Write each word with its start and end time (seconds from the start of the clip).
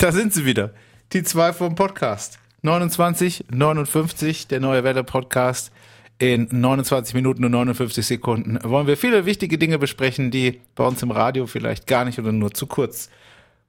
Da 0.00 0.12
sind 0.12 0.32
sie 0.32 0.46
wieder. 0.46 0.70
Die 1.12 1.22
zwei 1.24 1.52
vom 1.52 1.74
Podcast. 1.74 2.38
29, 2.62 3.44
59, 3.50 4.46
der 4.46 4.58
neue 4.58 4.82
Welle 4.82 5.04
Podcast. 5.04 5.72
In 6.18 6.48
29 6.50 7.14
Minuten 7.14 7.44
und 7.44 7.50
59 7.50 8.06
Sekunden 8.06 8.58
wollen 8.62 8.86
wir 8.86 8.96
viele 8.96 9.26
wichtige 9.26 9.58
Dinge 9.58 9.78
besprechen, 9.78 10.30
die 10.30 10.62
bei 10.74 10.86
uns 10.86 11.02
im 11.02 11.10
Radio 11.10 11.46
vielleicht 11.46 11.86
gar 11.86 12.06
nicht 12.06 12.18
oder 12.18 12.32
nur 12.32 12.54
zu 12.54 12.66
kurz 12.66 13.10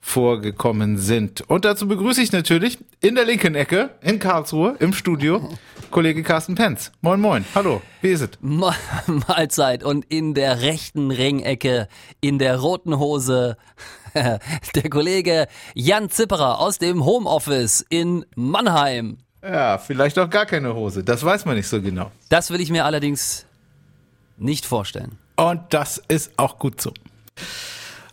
vorgekommen 0.02 0.98
sind. 0.98 1.42
Und 1.42 1.64
dazu 1.64 1.88
begrüße 1.88 2.22
ich 2.22 2.32
natürlich 2.32 2.80
in 3.00 3.16
der 3.16 3.26
linken 3.26 3.56
Ecke 3.56 3.92
in 4.02 4.20
Karlsruhe 4.20 4.76
im 4.80 4.94
Studio 4.94 5.50
Kollege 5.92 6.24
Carsten 6.24 6.56
Penz. 6.56 6.92
Moin, 7.02 7.22
moin. 7.22 7.46
Hallo, 7.54 7.82
wie 8.02 8.10
ist 8.10 8.22
es? 8.22 8.30
Mahlzeit. 8.42 9.84
Und 9.84 10.06
in 10.06 10.34
der 10.34 10.62
rechten 10.62 11.12
Ringecke, 11.12 11.88
in 12.20 12.40
der 12.40 12.60
roten 12.60 12.98
Hose, 12.98 13.58
der 14.14 14.90
Kollege 14.90 15.48
Jan 15.76 16.10
Zipperer 16.10 16.60
aus 16.60 16.78
dem 16.78 17.06
Homeoffice 17.06 17.86
in 17.90 18.26
Mannheim. 18.36 19.18
Ja, 19.44 19.78
vielleicht 19.78 20.18
auch 20.20 20.30
gar 20.30 20.46
keine 20.46 20.74
Hose. 20.76 21.04
Das 21.04 21.24
weiß 21.24 21.46
man 21.46 21.56
nicht 21.56 21.68
so 21.68 21.82
genau. 21.82 22.12
Das 22.30 22.52
will 22.52 22.62
ich 22.62 22.70
mir 22.70 22.86
allerdings 22.86 23.46
nicht 24.38 24.66
vorstellen. 24.66 25.18
Und 25.36 25.62
das 25.70 25.98
ist 26.08 26.32
auch 26.38 26.58
gut 26.60 26.82
so. 26.82 26.94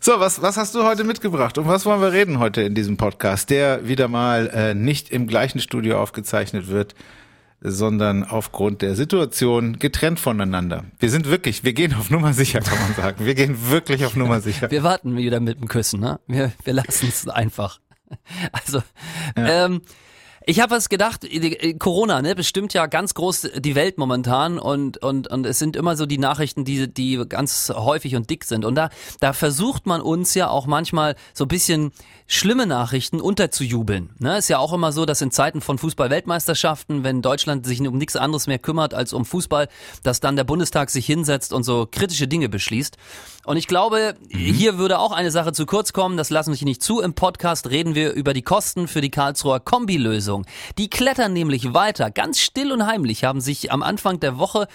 So, 0.00 0.20
was, 0.20 0.40
was 0.42 0.56
hast 0.56 0.76
du 0.76 0.84
heute 0.84 1.02
mitgebracht? 1.02 1.58
Um 1.58 1.66
was 1.66 1.84
wollen 1.84 2.00
wir 2.00 2.12
reden 2.12 2.38
heute 2.38 2.62
in 2.62 2.74
diesem 2.74 2.96
Podcast, 2.96 3.50
der 3.50 3.88
wieder 3.88 4.06
mal 4.06 4.48
äh, 4.48 4.74
nicht 4.74 5.10
im 5.10 5.26
gleichen 5.26 5.58
Studio 5.58 6.00
aufgezeichnet 6.00 6.68
wird, 6.68 6.94
sondern 7.60 8.22
aufgrund 8.22 8.80
der 8.82 8.94
Situation 8.94 9.80
getrennt 9.80 10.20
voneinander. 10.20 10.84
Wir 11.00 11.10
sind 11.10 11.28
wirklich, 11.28 11.64
wir 11.64 11.72
gehen 11.72 11.94
auf 11.94 12.10
Nummer 12.10 12.32
sicher, 12.32 12.60
kann 12.60 12.78
man 12.78 12.94
sagen. 12.94 13.26
Wir 13.26 13.34
gehen 13.34 13.70
wirklich 13.70 14.04
auf 14.04 14.14
Nummer 14.14 14.40
sicher. 14.40 14.70
Wir 14.70 14.84
warten 14.84 15.16
wieder 15.16 15.40
mit 15.40 15.58
dem 15.60 15.66
Küssen, 15.66 15.98
ne? 15.98 16.20
Wir, 16.28 16.52
wir 16.62 16.74
lassen 16.74 17.08
es 17.08 17.28
einfach. 17.28 17.80
Also, 18.52 18.82
ja. 19.36 19.66
ähm, 19.66 19.82
ich 20.48 20.60
habe 20.60 20.74
was 20.74 20.88
gedacht, 20.88 21.26
Corona, 21.78 22.22
ne, 22.22 22.34
bestimmt 22.34 22.72
ja 22.72 22.86
ganz 22.86 23.12
groß 23.12 23.50
die 23.58 23.74
Welt 23.74 23.98
momentan 23.98 24.58
und 24.58 24.96
und 24.96 25.28
und 25.28 25.44
es 25.44 25.58
sind 25.58 25.76
immer 25.76 25.94
so 25.94 26.06
die 26.06 26.16
Nachrichten, 26.16 26.64
die 26.64 26.88
die 26.92 27.22
ganz 27.28 27.70
häufig 27.76 28.16
und 28.16 28.30
dick 28.30 28.44
sind 28.44 28.64
und 28.64 28.74
da 28.74 28.88
da 29.20 29.34
versucht 29.34 29.84
man 29.84 30.00
uns 30.00 30.32
ja 30.32 30.48
auch 30.48 30.66
manchmal 30.66 31.16
so 31.34 31.44
ein 31.44 31.48
bisschen 31.48 31.92
schlimme 32.26 32.66
Nachrichten 32.66 33.20
unterzujubeln. 33.20 34.08
Ne, 34.20 34.38
ist 34.38 34.48
ja 34.48 34.56
auch 34.56 34.72
immer 34.72 34.90
so, 34.90 35.04
dass 35.04 35.20
in 35.20 35.30
Zeiten 35.30 35.60
von 35.60 35.76
Fußball-Weltmeisterschaften, 35.76 37.04
wenn 37.04 37.20
Deutschland 37.20 37.66
sich 37.66 37.86
um 37.86 37.98
nichts 37.98 38.16
anderes 38.16 38.46
mehr 38.46 38.58
kümmert 38.58 38.94
als 38.94 39.12
um 39.12 39.26
Fußball, 39.26 39.68
dass 40.02 40.20
dann 40.20 40.36
der 40.36 40.44
Bundestag 40.44 40.88
sich 40.88 41.04
hinsetzt 41.04 41.52
und 41.52 41.62
so 41.62 41.86
kritische 41.90 42.26
Dinge 42.26 42.48
beschließt. 42.48 42.96
Und 43.48 43.56
ich 43.56 43.66
glaube, 43.66 44.14
mhm. 44.28 44.36
hier 44.36 44.76
würde 44.76 44.98
auch 44.98 45.10
eine 45.10 45.30
Sache 45.30 45.54
zu 45.54 45.64
kurz 45.64 45.94
kommen, 45.94 46.18
das 46.18 46.28
lassen 46.28 46.52
wir 46.52 46.64
nicht 46.66 46.82
zu. 46.82 47.00
Im 47.00 47.14
Podcast 47.14 47.70
reden 47.70 47.94
wir 47.94 48.12
über 48.12 48.34
die 48.34 48.42
Kosten 48.42 48.88
für 48.88 49.00
die 49.00 49.08
Karlsruher 49.10 49.58
Kombilösung. 49.58 50.44
Die 50.76 50.90
klettern 50.90 51.32
nämlich 51.32 51.72
weiter. 51.72 52.10
Ganz 52.10 52.40
still 52.40 52.72
und 52.72 52.84
heimlich 52.84 53.24
haben 53.24 53.40
sich 53.40 53.72
am 53.72 53.82
Anfang 53.82 54.20
der 54.20 54.36
Woche 54.36 54.68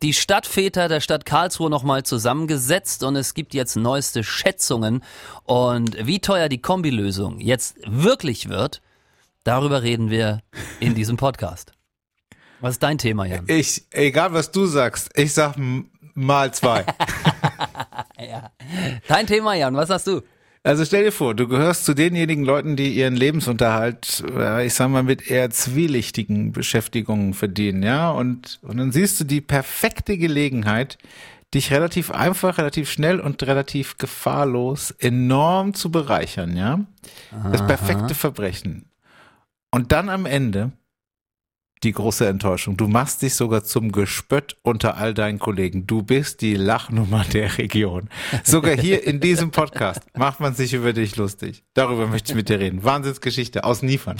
die 0.00 0.12
Stadtväter 0.12 0.86
der 0.86 1.00
Stadt 1.00 1.26
Karlsruhe 1.26 1.70
nochmal 1.70 2.04
zusammengesetzt 2.04 3.02
und 3.02 3.16
es 3.16 3.34
gibt 3.34 3.52
jetzt 3.52 3.74
neueste 3.74 4.22
Schätzungen. 4.22 5.02
Und 5.42 5.96
wie 6.06 6.20
teuer 6.20 6.48
die 6.48 6.62
Kombilösung 6.62 7.40
jetzt 7.40 7.78
wirklich 7.84 8.48
wird, 8.48 8.80
darüber 9.42 9.82
reden 9.82 10.08
wir 10.08 10.42
in 10.78 10.94
diesem 10.94 11.16
Podcast. 11.16 11.72
Was 12.60 12.74
ist 12.74 12.82
dein 12.84 12.98
Thema, 12.98 13.24
Jan? 13.24 13.46
Ich, 13.48 13.86
egal 13.90 14.32
was 14.34 14.52
du 14.52 14.66
sagst, 14.66 15.10
ich 15.16 15.34
sag 15.34 15.56
mal 16.14 16.54
zwei. 16.54 16.86
ja. 18.28 18.50
Dein 19.08 19.26
Thema, 19.26 19.54
Jan, 19.54 19.74
was 19.74 19.90
hast 19.90 20.06
du? 20.06 20.22
Also 20.62 20.84
stell 20.84 21.04
dir 21.04 21.12
vor, 21.12 21.34
du 21.34 21.48
gehörst 21.48 21.86
zu 21.86 21.94
denjenigen 21.94 22.44
Leuten, 22.44 22.76
die 22.76 22.92
ihren 22.92 23.16
Lebensunterhalt, 23.16 24.22
ich 24.62 24.74
sag 24.74 24.90
mal, 24.90 25.02
mit 25.02 25.30
eher 25.30 25.48
zwielichtigen 25.48 26.52
Beschäftigungen 26.52 27.32
verdienen, 27.32 27.82
ja? 27.82 28.10
Und, 28.10 28.58
und 28.62 28.76
dann 28.76 28.92
siehst 28.92 29.18
du 29.20 29.24
die 29.24 29.40
perfekte 29.40 30.18
Gelegenheit, 30.18 30.98
dich 31.54 31.70
relativ 31.72 32.10
einfach, 32.10 32.58
relativ 32.58 32.90
schnell 32.90 33.20
und 33.20 33.42
relativ 33.42 33.96
gefahrlos 33.96 34.90
enorm 34.90 35.72
zu 35.72 35.90
bereichern, 35.90 36.54
ja? 36.56 36.80
Das 37.50 37.66
perfekte 37.66 38.14
Verbrechen. 38.14 38.84
Und 39.70 39.92
dann 39.92 40.10
am 40.10 40.26
Ende 40.26 40.72
die 41.82 41.92
große 41.92 42.26
Enttäuschung. 42.26 42.76
Du 42.76 42.88
machst 42.88 43.22
dich 43.22 43.34
sogar 43.34 43.64
zum 43.64 43.92
Gespött 43.92 44.56
unter 44.62 44.96
all 44.96 45.14
deinen 45.14 45.38
Kollegen. 45.38 45.86
Du 45.86 46.02
bist 46.02 46.40
die 46.40 46.54
Lachnummer 46.54 47.24
der 47.24 47.56
Region. 47.58 48.08
Sogar 48.44 48.76
hier 48.76 49.04
in 49.04 49.20
diesem 49.20 49.50
Podcast 49.50 50.02
macht 50.16 50.40
man 50.40 50.54
sich 50.54 50.74
über 50.74 50.92
dich 50.92 51.16
lustig. 51.16 51.64
Darüber 51.74 52.06
möchte 52.06 52.32
ich 52.32 52.36
mit 52.36 52.48
dir 52.48 52.60
reden. 52.60 52.84
Wahnsinnsgeschichte 52.84 53.64
aus 53.64 53.82
Niefern. 53.82 54.16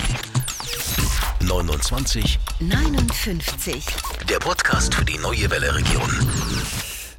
29 1.43 2.39
59. 2.61 3.85
Der 4.29 4.39
Podcast 4.39 4.95
für 4.95 5.05
die 5.05 5.19
neue 5.19 5.51
Welle 5.51 5.75
Region. 5.75 6.11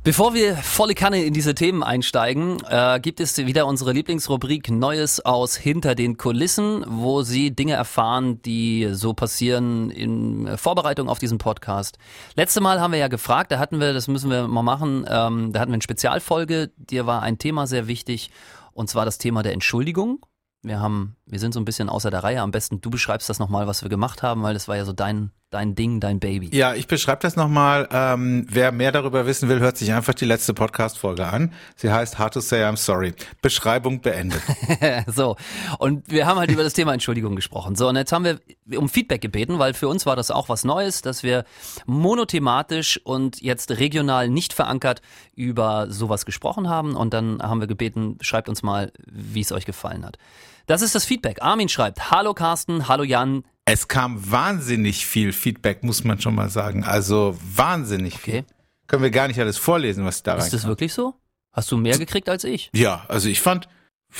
Bevor 0.04 0.34
wir 0.34 0.56
volle 0.56 0.96
Kanne 0.96 1.24
in 1.24 1.32
diese 1.32 1.54
Themen 1.54 1.84
einsteigen, 1.84 2.58
äh, 2.68 3.00
gibt 3.00 3.20
es 3.20 3.38
wieder 3.38 3.68
unsere 3.68 3.94
Lieblingsrubrik 3.94 4.72
Neues 4.72 5.24
aus 5.24 5.56
hinter 5.56 5.94
den 5.94 6.18
Kulissen, 6.18 6.84
wo 6.88 7.22
Sie 7.22 7.52
Dinge 7.52 7.74
erfahren, 7.74 8.42
die 8.42 8.90
so 8.94 9.14
passieren 9.14 9.92
in 9.92 10.58
Vorbereitung 10.58 11.08
auf 11.08 11.20
diesen 11.20 11.38
Podcast. 11.38 12.00
Letzte 12.34 12.62
Mal 12.62 12.82
haben 12.82 12.94
wir 12.94 13.00
ja 13.00 13.10
gefragt, 13.10 13.52
da 13.52 13.60
hatten 13.60 13.80
wir, 13.80 13.94
das 13.94 14.08
müssen 14.08 14.32
wir 14.32 14.48
mal 14.48 14.64
machen, 14.64 15.06
ähm, 15.08 15.54
da 15.54 15.60
hatten 15.60 15.70
wir 15.70 15.76
eine 15.76 15.84
Spezialfolge, 15.84 16.72
dir 16.78 17.06
war 17.06 17.22
ein 17.22 17.38
Thema 17.38 17.68
sehr 17.68 17.86
wichtig, 17.86 18.32
und 18.74 18.90
zwar 18.90 19.06
das 19.06 19.20
Thema 19.20 19.44
der 19.44 19.54
Entschuldigung. 19.54 20.26
Wir 20.64 20.80
haben, 20.80 21.16
wir 21.28 21.38
sind 21.38 21.54
so 21.54 21.60
ein 21.60 21.66
bisschen 21.66 21.90
außer 21.90 22.10
der 22.10 22.24
Reihe. 22.24 22.42
Am 22.42 22.50
besten 22.50 22.82
du 22.82 22.90
beschreibst 22.90 23.30
das 23.30 23.38
nochmal, 23.38 23.68
was 23.68 23.84
wir 23.84 23.90
gemacht 23.90 24.24
haben, 24.24 24.42
weil 24.42 24.56
das 24.56 24.68
war 24.68 24.78
ja 24.78 24.86
so 24.86 24.94
dein 24.94 25.32
dein 25.52 25.76
Ding, 25.76 26.00
dein 26.00 26.20
Baby. 26.20 26.50
Ja, 26.54 26.74
ich 26.74 26.88
beschreibe 26.88 27.22
das 27.22 27.36
nochmal. 27.36 27.88
Ähm, 27.92 28.48
wer 28.50 28.72
mehr 28.72 28.92
darüber 28.94 29.26
wissen 29.26 29.50
will, 29.50 29.60
hört 29.60 29.78
sich 29.78 29.92
einfach 29.92 30.14
die 30.14 30.26
letzte 30.26 30.54
Podcast-Folge 30.54 31.28
an. 31.28 31.54
Sie 31.76 31.92
heißt 31.92 32.18
Hard 32.18 32.34
to 32.34 32.40
Say 32.40 32.64
I'm 32.64 32.78
Sorry. 32.78 33.14
Beschreibung 33.42 34.00
beendet. 34.02 34.42
so, 35.08 35.36
und 35.78 36.10
wir 36.10 36.26
haben 36.26 36.40
halt 36.40 36.52
über 36.52 36.64
das 36.64 36.74
Thema 36.74 36.94
Entschuldigung 36.94 37.36
gesprochen. 37.36 37.76
So, 37.76 37.90
und 37.90 37.98
jetzt 37.98 38.14
haben 38.14 38.24
wir 38.24 38.40
um 38.78 38.88
Feedback 38.88 39.20
gebeten, 39.20 39.60
weil 39.60 39.74
für 39.74 39.90
uns 39.90 40.06
war 40.06 40.16
das 40.16 40.32
auch 40.32 40.48
was 40.48 40.64
Neues, 40.64 41.02
dass 41.02 41.22
wir 41.22 41.44
monothematisch 41.86 43.00
und 43.04 43.42
jetzt 43.42 43.72
regional 43.72 44.30
nicht 44.30 44.54
verankert 44.54 45.02
über 45.36 45.92
sowas 45.92 46.26
gesprochen 46.26 46.70
haben. 46.70 46.96
Und 46.96 47.14
dann 47.14 47.44
haben 47.44 47.60
wir 47.60 47.68
gebeten, 47.68 48.18
schreibt 48.22 48.48
uns 48.48 48.64
mal, 48.64 48.94
wie 49.06 49.42
es 49.42 49.52
euch 49.52 49.66
gefallen 49.66 50.06
hat. 50.06 50.18
Das 50.66 50.82
ist 50.82 50.96
das 50.96 51.04
Feedback. 51.04 51.42
Armin 51.42 51.68
schreibt, 51.68 52.10
hallo 52.12 52.34
Carsten, 52.34 52.88
hallo 52.88 53.04
Jan, 53.04 53.44
es 53.72 53.88
kam 53.88 54.30
wahnsinnig 54.30 55.06
viel 55.06 55.32
Feedback, 55.32 55.84
muss 55.84 56.04
man 56.04 56.20
schon 56.20 56.36
mal 56.36 56.50
sagen. 56.50 56.84
Also 56.84 57.38
wahnsinnig 57.42 58.16
okay. 58.16 58.32
viel. 58.32 58.46
Können 58.88 59.04
wir 59.04 59.12
gar 59.12 59.30
nicht 59.30 59.40
alles 59.40 59.58
vorlesen, 59.58 60.04
was 60.04 60.24
da 60.24 60.34
rein 60.34 60.42
Ist 60.42 60.54
das 60.54 60.68
wirklich 60.68 60.94
so? 60.94 61.14
Hast 61.54 61.72
du 61.72 61.78
mehr 61.78 61.98
gekriegt 61.98 62.28
als 62.28 62.44
ich? 62.44 62.70
Ja, 62.74 63.06
also 63.08 63.30
ich 63.30 63.40
fand, 63.40 63.70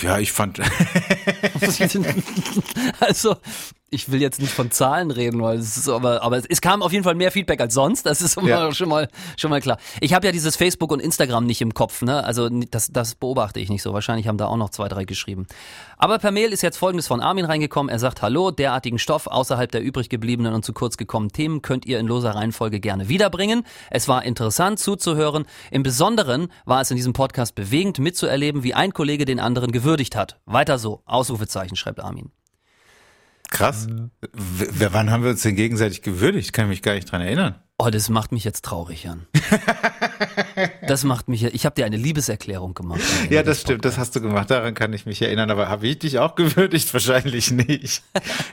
ja, 0.02 0.20
ich 0.20 0.32
fand. 0.32 0.60
also, 3.00 3.36
ich 3.94 4.10
will 4.10 4.22
jetzt 4.22 4.40
nicht 4.40 4.54
von 4.54 4.72
Zahlen 4.72 5.12
reden, 5.12 5.42
weil 5.42 5.60
es 5.60 5.76
ist 5.76 5.90
aber, 5.90 6.24
aber 6.24 6.42
es 6.50 6.62
kam 6.62 6.82
auf 6.82 6.94
jeden 6.94 7.04
Fall 7.04 7.14
mehr 7.14 7.30
Feedback 7.30 7.60
als 7.60 7.74
sonst. 7.74 8.06
Das 8.06 8.22
ist 8.22 8.42
ja. 8.42 8.74
schon 8.74 8.88
mal 8.88 9.10
schon 9.36 9.50
mal 9.50 9.60
klar. 9.60 9.78
Ich 10.00 10.14
habe 10.14 10.26
ja 10.26 10.32
dieses 10.32 10.56
Facebook 10.56 10.92
und 10.94 11.02
Instagram 11.02 11.46
nicht 11.46 11.62
im 11.62 11.74
Kopf, 11.74 12.02
ne? 12.02 12.24
Also 12.24 12.48
das, 12.50 12.92
das 12.94 13.16
beobachte 13.16 13.60
ich 13.60 13.70
nicht 13.70 13.82
so. 13.82 13.94
Wahrscheinlich 13.94 14.30
haben 14.30 14.38
da 14.38 14.48
auch 14.48 14.56
noch 14.56 14.70
zwei, 14.70 14.88
drei 14.88 15.04
geschrieben. 15.04 15.46
Aber 15.98 16.20
per 16.20 16.32
Mail 16.32 16.54
ist 16.54 16.62
jetzt 16.62 16.78
folgendes 16.78 17.08
von 17.08 17.20
Armin 17.20 17.44
reingekommen. 17.44 17.90
Er 17.90 18.00
sagt: 18.00 18.22
Hallo, 18.22 18.50
derartigen 18.50 18.98
Stoff 18.98 19.28
außerhalb 19.28 19.70
der 19.70 19.84
übrig 19.84 20.08
gebliebenen 20.08 20.54
und 20.54 20.64
zu 20.64 20.72
kurz 20.72 20.96
gekommenen 20.96 21.34
Themen 21.34 21.62
könnt 21.62 21.86
ihr 21.86 22.00
in 22.00 22.08
loser 22.08 22.32
Reihenfolge 22.32 22.80
gerne 22.80 23.10
wiederbringen. 23.10 23.64
Es 23.90 24.08
war 24.08 24.24
interessant 24.24 24.80
zuzuhören. 24.80 25.44
Im 25.70 25.84
Besonderen 25.84 26.48
war 26.64 26.80
es 26.80 26.92
in 26.92 26.96
diesem 26.96 27.12
Podcast 27.12 27.56
bewegend 27.56 28.00
mitzuerleben, 28.00 28.64
wie 28.64 28.74
ein 28.74 28.94
Kollege 28.94 29.26
den 29.26 29.42
anderen 29.42 29.74
gewürdigt 29.74 30.16
hat. 30.16 30.40
Weiter 30.46 30.80
so. 30.80 31.02
Ausrufezeichen 31.06 31.76
schreibt 31.76 32.00
Armin. 32.00 32.32
Krass. 33.52 33.88
W 34.34 34.88
wann 34.92 35.12
haben 35.12 35.24
wir 35.24 35.30
uns 35.32 35.44
denn 35.44 35.56
gegenseitig 35.56 36.02
gewürdigt? 36.02 36.54
Kann 36.54 36.66
ich 36.66 36.70
mich 36.70 36.82
gar 36.82 36.96
nicht 36.96 37.12
dran 37.12 37.22
erinnern. 37.22 37.56
Oh, 37.78 37.90
das 37.90 38.10
macht 38.10 38.32
mich 38.32 38.44
jetzt 38.44 38.64
traurig, 38.64 39.04
Jan. 39.04 39.26
das 40.88 41.04
macht 41.04 41.28
mich, 41.28 41.44
ich 41.44 41.66
habe 41.66 41.76
dir 41.76 41.86
eine 41.86 41.98
Liebeserklärung 41.98 42.76
gemacht. 42.76 43.02
Ja, 43.30 43.42
das 43.42 43.62
stimmt, 43.62 43.86
das 43.86 43.98
hast 43.98 44.16
du 44.16 44.22
gemacht, 44.22 44.52
daran 44.52 44.76
kann 44.76 44.94
ich 44.94 45.08
mich 45.08 45.22
erinnern, 45.22 45.50
aber 45.50 45.68
habe 45.68 45.88
ich 45.88 46.00
dich 46.00 46.20
auch 46.20 46.36
gewürdigt? 46.36 46.94
Wahrscheinlich 46.94 47.52
nicht. 47.52 48.04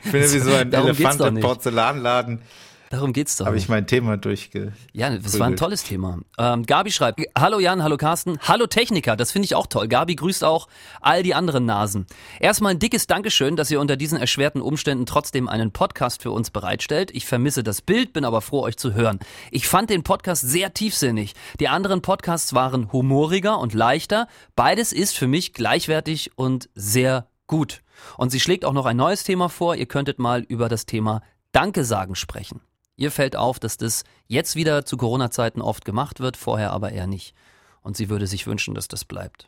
Ich 0.03 0.11
bin 0.11 0.21
ja 0.21 0.31
wie 0.33 0.39
so 0.39 0.53
ein 0.53 0.73
Elefant 0.73 1.21
im 1.21 1.39
Porzellanladen. 1.39 2.41
Darum 2.89 3.13
geht's 3.13 3.37
doch. 3.37 3.45
Habe 3.45 3.57
ich 3.57 3.69
mein 3.69 3.85
Thema 3.85 4.17
durchge. 4.17 4.73
Ja, 4.93 5.15
das 5.15 5.39
war 5.39 5.45
ein 5.45 5.55
tolles 5.55 5.83
Thema. 5.83 6.17
Ähm, 6.39 6.65
Gabi 6.65 6.91
schreibt: 6.91 7.21
Hallo 7.37 7.59
Jan, 7.59 7.83
hallo 7.83 7.97
Carsten, 7.97 8.39
hallo 8.41 8.65
Techniker. 8.65 9.15
Das 9.15 9.31
finde 9.31 9.45
ich 9.45 9.53
auch 9.53 9.67
toll. 9.67 9.87
Gabi 9.87 10.15
grüßt 10.15 10.43
auch 10.43 10.67
all 10.99 11.21
die 11.21 11.35
anderen 11.35 11.65
Nasen. 11.65 12.07
Erstmal 12.39 12.71
ein 12.71 12.79
dickes 12.79 13.05
Dankeschön, 13.05 13.55
dass 13.55 13.69
ihr 13.69 13.79
unter 13.79 13.95
diesen 13.95 14.17
erschwerten 14.17 14.61
Umständen 14.61 15.05
trotzdem 15.05 15.47
einen 15.47 15.71
Podcast 15.71 16.23
für 16.23 16.31
uns 16.31 16.49
bereitstellt. 16.49 17.11
Ich 17.11 17.27
vermisse 17.27 17.61
das 17.61 17.83
Bild, 17.83 18.11
bin 18.11 18.25
aber 18.25 18.41
froh, 18.41 18.61
euch 18.63 18.77
zu 18.77 18.95
hören. 18.95 19.19
Ich 19.51 19.67
fand 19.67 19.91
den 19.91 20.01
Podcast 20.01 20.41
sehr 20.41 20.73
tiefsinnig. 20.73 21.35
Die 21.59 21.67
anderen 21.67 22.01
Podcasts 22.01 22.55
waren 22.55 22.91
humoriger 22.91 23.59
und 23.59 23.75
leichter. 23.75 24.27
Beides 24.55 24.93
ist 24.93 25.15
für 25.15 25.27
mich 25.27 25.53
gleichwertig 25.53 26.31
und 26.35 26.69
sehr 26.73 27.27
Gut. 27.49 27.81
Und 28.15 28.29
sie 28.29 28.39
schlägt 28.39 28.63
auch 28.63 28.73
noch 28.73 28.85
ein 28.85 28.95
neues 28.95 29.23
Thema 29.23 29.49
vor. 29.49 29.75
Ihr 29.75 29.87
könntet 29.87 30.19
mal 30.19 30.41
über 30.41 30.69
das 30.69 30.85
Thema 30.85 31.23
Danke 31.51 31.83
sagen 31.83 32.13
sprechen. 32.13 32.61
Ihr 32.99 33.11
fällt 33.11 33.37
auf, 33.37 33.59
dass 33.59 33.77
das 33.77 34.03
jetzt 34.27 34.57
wieder 34.57 34.83
zu 34.83 34.97
Corona-Zeiten 34.97 35.61
oft 35.61 35.85
gemacht 35.85 36.19
wird, 36.19 36.35
vorher 36.35 36.71
aber 36.71 36.91
eher 36.91 37.07
nicht. 37.07 37.33
Und 37.81 37.95
sie 37.95 38.09
würde 38.09 38.27
sich 38.27 38.45
wünschen, 38.45 38.75
dass 38.75 38.89
das 38.89 39.05
bleibt. 39.05 39.47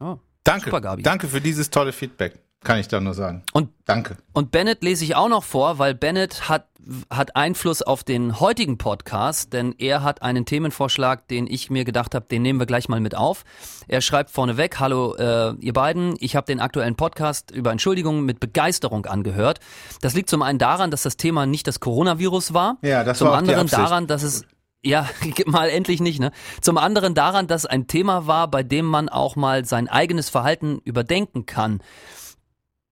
Oh, 0.00 0.18
Danke. 0.42 0.64
Super, 0.64 0.80
Gabi. 0.80 1.02
Danke 1.02 1.28
für 1.28 1.40
dieses 1.40 1.70
tolle 1.70 1.92
Feedback. 1.92 2.40
Kann 2.68 2.80
ich 2.80 2.88
da 2.88 3.00
nur 3.00 3.14
sagen. 3.14 3.44
Und 3.54 3.70
danke. 3.86 4.18
Und 4.34 4.50
Bennett 4.50 4.82
lese 4.82 5.02
ich 5.02 5.16
auch 5.16 5.30
noch 5.30 5.42
vor, 5.42 5.78
weil 5.78 5.94
Bennett 5.94 6.50
hat 6.50 6.66
hat 7.08 7.34
Einfluss 7.34 7.80
auf 7.80 8.04
den 8.04 8.40
heutigen 8.40 8.76
Podcast, 8.76 9.54
denn 9.54 9.74
er 9.78 10.02
hat 10.02 10.20
einen 10.20 10.44
Themenvorschlag, 10.44 11.26
den 11.28 11.46
ich 11.46 11.70
mir 11.70 11.86
gedacht 11.86 12.14
habe, 12.14 12.26
den 12.26 12.42
nehmen 12.42 12.58
wir 12.58 12.66
gleich 12.66 12.90
mal 12.90 13.00
mit 13.00 13.14
auf. 13.14 13.44
Er 13.88 14.02
schreibt 14.02 14.30
vorneweg, 14.30 14.78
hallo 14.80 15.14
äh, 15.16 15.54
ihr 15.60 15.72
beiden, 15.72 16.16
ich 16.18 16.36
habe 16.36 16.44
den 16.44 16.60
aktuellen 16.60 16.94
Podcast 16.94 17.50
über 17.52 17.72
Entschuldigungen 17.72 18.26
mit 18.26 18.38
Begeisterung 18.38 19.06
angehört. 19.06 19.60
Das 20.02 20.12
liegt 20.12 20.28
zum 20.28 20.42
einen 20.42 20.58
daran, 20.58 20.90
dass 20.90 21.02
das 21.02 21.16
Thema 21.16 21.46
nicht 21.46 21.66
das 21.66 21.80
Coronavirus 21.80 22.52
war, 22.52 22.76
ja, 22.82 23.02
das 23.02 23.16
zum 23.16 23.28
war 23.28 23.38
anderen 23.38 23.66
daran, 23.66 24.06
dass 24.06 24.22
es 24.22 24.44
ja, 24.82 25.08
mal 25.46 25.70
endlich 25.70 26.00
nicht, 26.00 26.20
ne? 26.20 26.32
Zum 26.60 26.76
anderen 26.76 27.14
daran, 27.14 27.46
dass 27.46 27.64
ein 27.64 27.86
Thema 27.86 28.26
war, 28.26 28.48
bei 28.48 28.62
dem 28.62 28.84
man 28.84 29.08
auch 29.08 29.36
mal 29.36 29.64
sein 29.64 29.88
eigenes 29.88 30.28
Verhalten 30.28 30.80
überdenken 30.84 31.46
kann. 31.46 31.80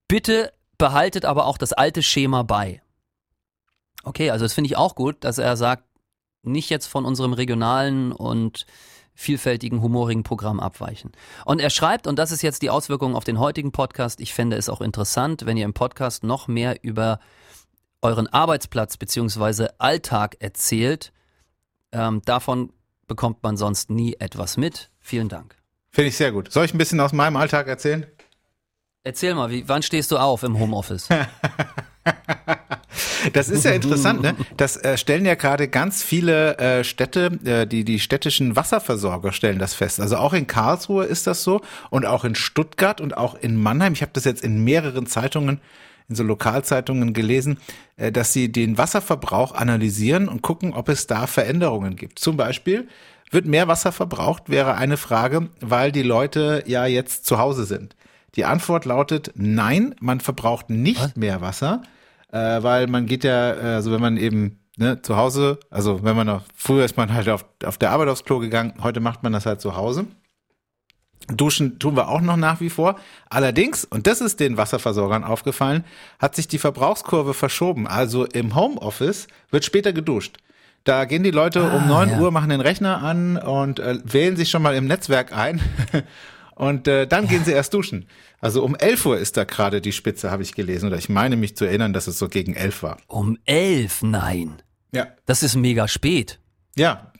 Bitte 0.09 0.53
behaltet 0.79 1.25
aber 1.25 1.47
auch 1.47 1.59
das 1.59 1.73
alte 1.73 2.03
Schema 2.03 2.43
bei. 2.43 2.83
Okay, 4.05 4.31
also 4.31 4.45
das 4.45 4.53
finde 4.53 4.69
ich 4.69 4.77
auch 4.77 4.95
gut, 4.95 5.17
dass 5.21 5.39
er 5.39 5.57
sagt, 5.57 5.85
nicht 6.43 6.71
jetzt 6.71 6.87
von 6.87 7.05
unserem 7.05 7.33
regionalen 7.33 8.13
und 8.13 8.67
vielfältigen, 9.15 9.81
humorigen 9.81 10.23
Programm 10.23 10.61
abweichen. 10.61 11.11
Und 11.45 11.61
er 11.61 11.71
schreibt, 11.71 12.07
und 12.07 12.19
das 12.19 12.31
ist 12.31 12.43
jetzt 12.43 12.63
die 12.63 12.71
Auswirkung 12.71 13.17
auf 13.17 13.25
den 13.25 13.41
heutigen 13.41 13.73
Podcast, 13.73 14.21
ich 14.21 14.33
fände 14.33 14.57
es 14.57 14.69
auch 14.69 14.81
interessant, 14.81 15.47
wenn 15.47 15.57
ihr 15.57 15.65
im 15.65 15.73
Podcast 15.73 16.23
noch 16.23 16.47
mehr 16.47 16.85
über 16.85 17.19
euren 18.03 18.29
Arbeitsplatz 18.29 18.97
bzw. 18.97 19.69
Alltag 19.79 20.37
erzählt. 20.39 21.13
Ähm, 21.93 22.23
davon 22.25 22.73
bekommt 23.09 23.43
man 23.43 23.57
sonst 23.57 23.91
nie 23.91 24.15
etwas 24.19 24.57
mit. 24.57 24.91
Vielen 25.01 25.29
Dank. 25.29 25.57
Finde 25.91 26.09
ich 26.09 26.17
sehr 26.17 26.31
gut. 26.31 26.53
Soll 26.53 26.67
ich 26.67 26.75
ein 26.75 26.79
bisschen 26.79 27.01
aus 27.01 27.13
meinem 27.13 27.37
Alltag 27.37 27.69
erzählen? 27.69 28.07
Erzähl 29.07 29.37
mal, 29.37 29.53
wie, 29.53 29.63
wann 29.69 29.85
stehst 29.85 30.11
du 30.11 30.19
auf 30.19 30.43
im 30.43 30.59
Homeoffice? 30.59 31.09
Das 33.33 33.49
ist 33.49 33.65
ja 33.65 33.73
interessant, 33.73 34.23
ne? 34.23 34.37
Das 34.57 34.77
äh, 34.77 34.97
stellen 34.97 35.27
ja 35.27 35.35
gerade 35.35 35.67
ganz 35.69 36.03
viele 36.03 36.57
äh, 36.59 36.85
Städte, 36.85 37.39
äh, 37.45 37.67
die 37.67 37.85
die 37.85 37.99
städtischen 37.99 38.55
Wasserversorger 38.55 39.33
stellen 39.33 39.59
das 39.59 39.75
fest. 39.75 40.01
Also 40.01 40.17
auch 40.17 40.33
in 40.33 40.47
Karlsruhe 40.47 41.05
ist 41.05 41.27
das 41.27 41.43
so 41.43 41.61
und 41.91 42.07
auch 42.07 42.25
in 42.25 42.37
Stuttgart 42.37 43.01
und 43.01 43.17
auch 43.17 43.35
in 43.35 43.57
Mannheim. 43.57 43.93
Ich 43.95 44.03
habe 44.03 44.13
das 44.15 44.25
jetzt 44.25 44.45
in 44.45 44.63
mehreren 44.63 45.07
Zeitungen, 45.07 45.61
in 46.09 46.15
so 46.15 46.23
Lokalzeitungen 46.23 47.13
gelesen, 47.13 47.59
äh, 47.97 48.13
dass 48.13 48.33
sie 48.33 48.53
den 48.53 48.79
Wasserverbrauch 48.79 49.53
analysieren 49.53 50.29
und 50.29 50.43
gucken, 50.43 50.73
ob 50.73 50.89
es 50.89 51.09
da 51.09 51.27
Veränderungen 51.27 51.97
gibt. 51.97 52.21
Zum 52.21 52.37
Beispiel 52.37 52.87
wird 53.31 53.47
mehr 53.47 53.67
Wasser 53.67 53.91
verbraucht, 53.91 54.45
wäre 54.47 54.77
eine 54.77 54.97
Frage, 54.97 55.49
weil 55.61 55.91
die 55.91 56.05
Leute 56.05 56.63
ja 56.67 56.87
jetzt 56.87 57.27
zu 57.27 57.39
Hause 57.39 57.65
sind. 57.65 57.97
Die 58.37 58.45
Antwort 58.45 58.85
lautet 58.85 59.33
nein, 59.35 59.95
man 60.01 60.21
verbraucht 60.21 60.71
nicht 60.71 61.01
Was? 61.01 61.17
mehr 61.17 61.41
Wasser 61.41 61.83
äh, 62.33 62.63
weil 62.63 62.87
man 62.87 63.07
geht 63.07 63.25
ja, 63.25 63.53
äh, 63.55 63.75
also 63.75 63.93
wenn 63.93 64.01
man 64.01 64.17
eben 64.17 64.61
ne, 64.77 65.01
zu 65.03 65.17
Hause, 65.17 65.59
also 65.71 66.05
wenn 66.05 66.17
man 66.17 66.27
noch, 66.27 66.43
früher 66.55 66.85
ist 66.85 66.97
man 66.97 67.13
halt 67.13 67.29
auf, 67.29 67.45
auf 67.65 67.79
der 67.79 67.91
Arbeit 67.91 68.09
aufs 68.09 68.25
Klo 68.25 68.39
gegangen, 68.39 68.75
heute 68.83 69.01
macht 69.01 69.23
man 69.23 69.33
das 69.33 69.47
halt 69.47 69.61
zu 69.61 69.77
Hause. 69.77 70.07
Duschen 71.29 71.81
tun 71.81 71.97
wir 71.97 72.09
auch 72.09 72.21
noch 72.21 72.37
nach 72.37 72.61
wie 72.61 72.71
vor. 72.71 72.97
Allerdings, 73.31 73.85
und 73.85 74.07
das 74.07 74.21
ist 74.21 74.39
den 74.39 74.57
Wasserversorgern 74.57 75.25
aufgefallen, 75.25 75.85
hat 76.21 76.37
sich 76.37 76.47
die 76.47 76.59
Verbrauchskurve 76.59 77.35
verschoben. 77.35 77.89
Also 77.89 78.27
im 78.27 78.55
Homeoffice 78.55 79.27
wird 79.51 79.65
später 79.65 79.93
geduscht. 79.93 80.37
Da 80.85 81.05
gehen 81.05 81.25
die 81.25 81.33
Leute 81.33 81.63
ah, 81.63 81.77
um 81.79 81.89
neun 81.89 82.11
ja. 82.11 82.21
Uhr, 82.21 82.31
machen 82.31 82.51
den 82.51 82.61
Rechner 82.61 83.03
an 83.03 83.39
und 83.39 83.81
äh, 83.81 83.99
wählen 84.05 84.37
sich 84.37 84.51
schon 84.51 84.63
mal 84.63 84.77
im 84.77 84.87
Netzwerk 84.87 85.37
ein. 85.37 85.61
und 86.57 86.89
äh, 86.89 87.07
dann 87.07 87.29
gehen 87.29 87.45
sie 87.45 87.53
erst 87.53 87.75
duschen. 87.75 88.09
Also 88.41 88.65
um 88.65 88.75
11 88.75 89.07
Uhr 89.07 89.19
ist 89.19 89.37
da 89.37 89.45
gerade 89.45 89.83
die 89.83 89.93
Spitze, 89.93 90.31
habe 90.31 90.43
ich 90.43 90.55
gelesen. 90.55 90.87
Oder 90.87 90.97
ich 90.97 91.11
meine 91.11 91.37
mich 91.37 91.55
zu 91.55 91.67
erinnern, 91.67 91.93
dass 91.93 92.07
es 92.07 92.19
so 92.19 92.29
gegen 92.29 92.55
11 92.55 92.83
war. 92.83 92.97
Um 93.09 93.39
11? 93.45 94.03
Nein. 94.03 94.63
Ja. 94.91 95.09
Das 95.27 95.43
ist 95.43 95.55
mega 95.55 95.87
spät. 95.87 96.41
Ja. 96.75 97.13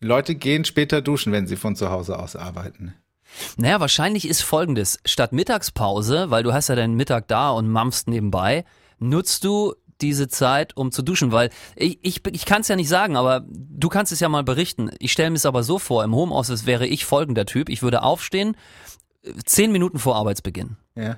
Die 0.00 0.06
Leute 0.06 0.36
gehen 0.36 0.64
später 0.64 1.02
duschen, 1.02 1.32
wenn 1.32 1.48
sie 1.48 1.56
von 1.56 1.74
zu 1.74 1.90
Hause 1.90 2.18
aus 2.20 2.36
arbeiten. 2.36 2.94
Naja, 3.56 3.80
wahrscheinlich 3.80 4.28
ist 4.28 4.42
folgendes. 4.42 5.00
Statt 5.04 5.32
Mittagspause, 5.32 6.30
weil 6.30 6.44
du 6.44 6.52
hast 6.52 6.68
ja 6.68 6.76
deinen 6.76 6.94
Mittag 6.94 7.26
da 7.26 7.50
und 7.50 7.68
mampfst 7.68 8.04
nebenbei, 8.06 8.64
nutzt 9.00 9.42
du 9.42 9.74
diese 10.02 10.28
Zeit, 10.28 10.76
um 10.76 10.92
zu 10.92 11.02
duschen, 11.02 11.32
weil 11.32 11.50
ich, 11.76 11.98
ich, 12.02 12.26
ich 12.26 12.44
kann 12.44 12.62
es 12.62 12.68
ja 12.68 12.76
nicht 12.76 12.88
sagen, 12.88 13.16
aber 13.16 13.44
du 13.48 13.88
kannst 13.88 14.12
es 14.12 14.20
ja 14.20 14.28
mal 14.28 14.44
berichten. 14.44 14.90
Ich 14.98 15.12
stelle 15.12 15.30
mir 15.30 15.36
es 15.36 15.46
aber 15.46 15.62
so 15.62 15.78
vor, 15.78 16.04
im 16.04 16.14
Homeoffice 16.14 16.66
wäre 16.66 16.86
ich 16.86 17.04
folgender 17.04 17.46
Typ. 17.46 17.68
Ich 17.68 17.82
würde 17.82 18.02
aufstehen, 18.02 18.56
zehn 19.44 19.72
Minuten 19.72 19.98
vor 19.98 20.16
Arbeitsbeginn. 20.16 20.76
Ja. 20.96 21.16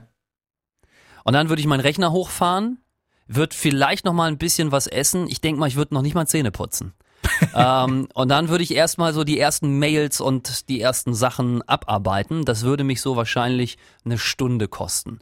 Und 1.25 1.33
dann 1.33 1.49
würde 1.49 1.61
ich 1.61 1.67
meinen 1.67 1.81
Rechner 1.81 2.13
hochfahren, 2.13 2.79
würde 3.27 3.57
vielleicht 3.57 4.05
noch 4.05 4.13
mal 4.13 4.29
ein 4.29 4.39
bisschen 4.39 4.73
was 4.73 4.87
essen. 4.87 5.27
Ich 5.29 5.41
denke 5.41 5.59
mal, 5.59 5.69
ich 5.69 5.77
würde 5.77 5.95
noch 5.95 6.03
nicht 6.03 6.15
mal 6.15 6.27
Zähne 6.27 6.51
putzen. 6.51 6.93
ähm, 7.55 8.09
und 8.13 8.29
dann 8.29 8.51
würde 8.51 8.63
ich 8.63 8.75
erstmal 8.75 9.15
so 9.15 9.25
die 9.25 9.39
ersten 9.39 9.79
Mails 9.79 10.21
und 10.21 10.69
die 10.69 10.81
ersten 10.81 11.15
Sachen 11.15 11.63
abarbeiten. 11.63 12.45
Das 12.45 12.63
würde 12.63 12.85
mich 12.85 13.01
so 13.01 13.17
wahrscheinlich 13.17 13.79
eine 14.05 14.19
Stunde 14.19 14.69
kosten. 14.69 15.21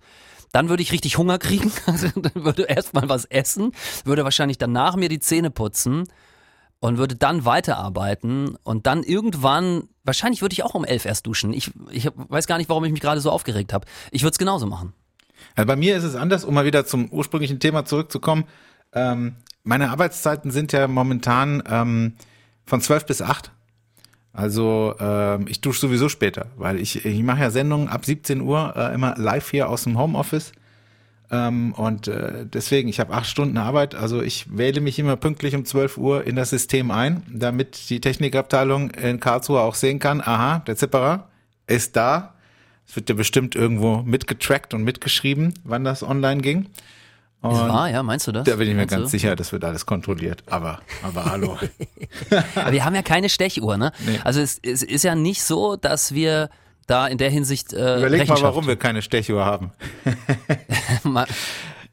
Dann 0.53 0.69
würde 0.69 0.83
ich 0.83 0.93
richtig 0.93 1.19
Hunger 1.19 1.39
kriegen, 1.39 1.73
also 1.87 2.09
dann 2.15 2.45
würde 2.45 2.65
erstmal 2.65 3.09
was 3.09 3.25
essen, 3.25 3.73
würde 4.05 4.25
wahrscheinlich 4.25 4.59
danach 4.59 4.97
mir 4.97 5.09
die 5.09 5.21
Zähne 5.21 5.51
putzen 5.51 6.09
und 6.81 6.99
würde 6.99 7.15
dann 7.17 7.45
weiterarbeiten 7.45 8.57
und 8.65 8.87
dann 8.87 9.03
irgendwann, 9.03 9.89
wahrscheinlich 10.05 10.43
würde 10.43 10.53
ich 10.53 10.63
auch 10.65 10.75
um 10.75 10.85
elf 10.85 11.05
erst 11.05 11.27
duschen. 11.27 11.53
Ich, 11.53 11.71
ich 11.91 12.11
weiß 12.15 12.47
gar 12.47 12.59
nicht, 12.59 12.69
warum 12.69 12.85
ich 12.85 12.93
mich 12.93 13.01
gerade 13.01 13.21
so 13.21 13.31
aufgeregt 13.31 13.73
habe. 13.73 13.87
Ich 14.11 14.23
würde 14.23 14.33
es 14.33 14.39
genauso 14.39 14.67
machen. 14.67 14.93
Also 15.55 15.67
bei 15.67 15.77
mir 15.77 15.97
ist 15.97 16.05
es 16.05 16.17
anders, 16.17 16.45
um 16.45 16.55
mal 16.55 16.65
wieder 16.65 16.85
zum 16.85 17.09
ursprünglichen 17.11 17.61
Thema 17.61 17.85
zurückzukommen. 17.85 18.45
Ähm, 18.93 19.37
meine 19.65 19.91
Arbeitszeiten 19.91 20.51
sind 20.51 20.73
ja 20.73 20.89
momentan 20.89 21.63
ähm, 21.69 22.17
von 22.67 22.81
zwölf 22.81 23.07
bis 23.07 23.23
acht. 23.23 23.53
Also 24.33 24.95
ähm, 24.99 25.47
ich 25.49 25.61
dusche 25.61 25.81
sowieso 25.81 26.09
später, 26.09 26.47
weil 26.57 26.81
ich, 26.81 27.05
ich 27.05 27.23
mache 27.23 27.41
ja 27.41 27.51
Sendungen 27.51 27.89
ab 27.89 28.05
17 28.05 28.41
Uhr 28.41 28.75
äh, 28.77 28.95
immer 28.95 29.15
live 29.19 29.51
hier 29.51 29.69
aus 29.69 29.85
dem 29.85 29.99
Homeoffice. 29.99 30.53
Ähm, 31.31 31.73
und 31.73 32.09
äh, 32.09 32.47
deswegen, 32.47 32.89
ich 32.89 33.01
habe 33.01 33.13
acht 33.13 33.27
Stunden 33.27 33.59
Arbeit, 33.59 33.95
also 33.95 34.23
ich 34.23 34.57
wähle 34.57 34.81
mich 34.81 34.99
immer 34.99 35.17
pünktlich 35.17 35.55
um 35.55 35.65
12 35.65 35.99
Uhr 35.99 36.27
in 36.27 36.37
das 36.37 36.51
System 36.51 36.91
ein, 36.91 37.23
damit 37.29 37.91
die 37.91 38.01
Technikabteilung 38.01 38.91
in 38.91 39.21
Karlsruhe 39.21 39.61
auch 39.61 39.75
sehen 39.75 39.99
kann, 39.99 40.21
aha, 40.21 40.61
der 40.61 40.77
Zipperer 40.77 41.29
ist 41.67 41.97
da. 41.97 42.35
Es 42.87 42.97
wird 42.97 43.09
ja 43.09 43.15
bestimmt 43.15 43.55
irgendwo 43.55 44.03
mitgetrackt 44.03 44.75
und 44.75 44.83
mitgeschrieben, 44.83 45.55
wann 45.65 45.85
das 45.85 46.03
online 46.03 46.43
ging. 46.43 46.67
Und 47.43 47.55
war, 47.57 47.91
ja, 47.91 48.03
meinst 48.05 48.27
du 48.29 48.33
das? 48.33 48.45
Da 48.45 48.55
bin 48.55 48.69
ich 48.69 48.75
mir 48.75 48.83
meinst 48.83 48.95
ganz 48.95 49.03
du? 49.05 49.09
sicher, 49.09 49.35
das 49.35 49.53
wird 49.53 49.65
alles 49.65 49.85
kontrolliert. 49.85 50.45
Aber, 50.47 50.81
aber 51.03 51.25
hallo. 51.25 51.59
aber 52.55 52.73
wir 52.73 52.85
haben 52.85 52.95
ja 52.95 53.03
keine 53.03 53.29
Stechuhr, 53.29 53.77
ne? 53.77 53.93
Nee. 54.07 54.21
Also 54.23 54.41
es, 54.41 54.61
es 54.63 54.83
ist 54.83 55.03
ja 55.03 55.17
nicht 55.17 55.43
so, 55.43 55.75
dass 55.77 56.15
wir 56.15 56.51
da 56.87 57.07
in 57.09 57.19
der 57.19 57.31
Hinsicht 57.31 57.73
äh, 57.73 57.99
Überleg 57.99 58.29
mal, 58.29 58.41
warum 58.43 58.67
wir 58.67 58.77
keine 58.77 59.03
Stechuhr 59.03 59.45
haben. 59.45 59.73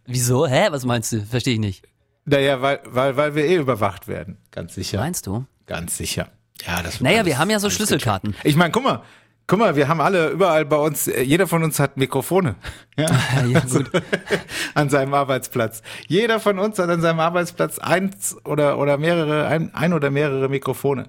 Wieso? 0.05 0.47
Hä? 0.47 0.67
Was 0.69 0.85
meinst 0.85 1.11
du? 1.11 1.25
Verstehe 1.25 1.55
ich 1.55 1.59
nicht. 1.59 1.87
Naja, 2.25 2.61
weil, 2.61 2.79
weil, 2.85 3.17
weil 3.17 3.35
wir 3.35 3.45
eh 3.45 3.55
überwacht 3.55 4.07
werden. 4.07 4.37
Ganz 4.51 4.75
sicher. 4.75 4.99
Meinst 4.99 5.25
du? 5.25 5.45
Ganz 5.65 5.97
sicher. 5.97 6.29
Ja, 6.65 6.83
das 6.83 7.01
Naja, 7.01 7.17
alles, 7.17 7.27
wir 7.27 7.37
haben 7.39 7.49
ja 7.49 7.59
so 7.59 7.69
Schlüsselkarten. 7.69 8.35
Ich 8.43 8.55
meine, 8.55 8.71
guck 8.71 8.83
mal, 8.83 9.03
Guck 9.49 9.57
mal, 9.57 9.75
wir 9.75 9.87
haben 9.87 9.99
alle 9.99 10.29
überall 10.29 10.63
bei 10.63 10.75
uns, 10.75 11.07
äh, 11.07 11.23
jeder 11.23 11.47
von 11.47 11.63
uns 11.63 11.79
hat 11.79 11.97
Mikrofone. 11.97 12.55
Ja, 12.95 13.05
ja 13.47 13.59
also, 13.59 13.81
an 14.75 14.91
seinem 14.91 15.15
Arbeitsplatz. 15.15 15.81
Jeder 16.07 16.39
von 16.39 16.59
uns 16.59 16.77
hat 16.77 16.87
an 16.87 17.01
seinem 17.01 17.19
Arbeitsplatz 17.19 17.79
eins 17.79 18.37
oder, 18.45 18.77
oder 18.77 18.99
mehrere, 18.99 19.47
ein, 19.47 19.73
ein 19.73 19.93
oder 19.93 20.11
mehrere 20.11 20.49
Mikrofone. 20.49 21.05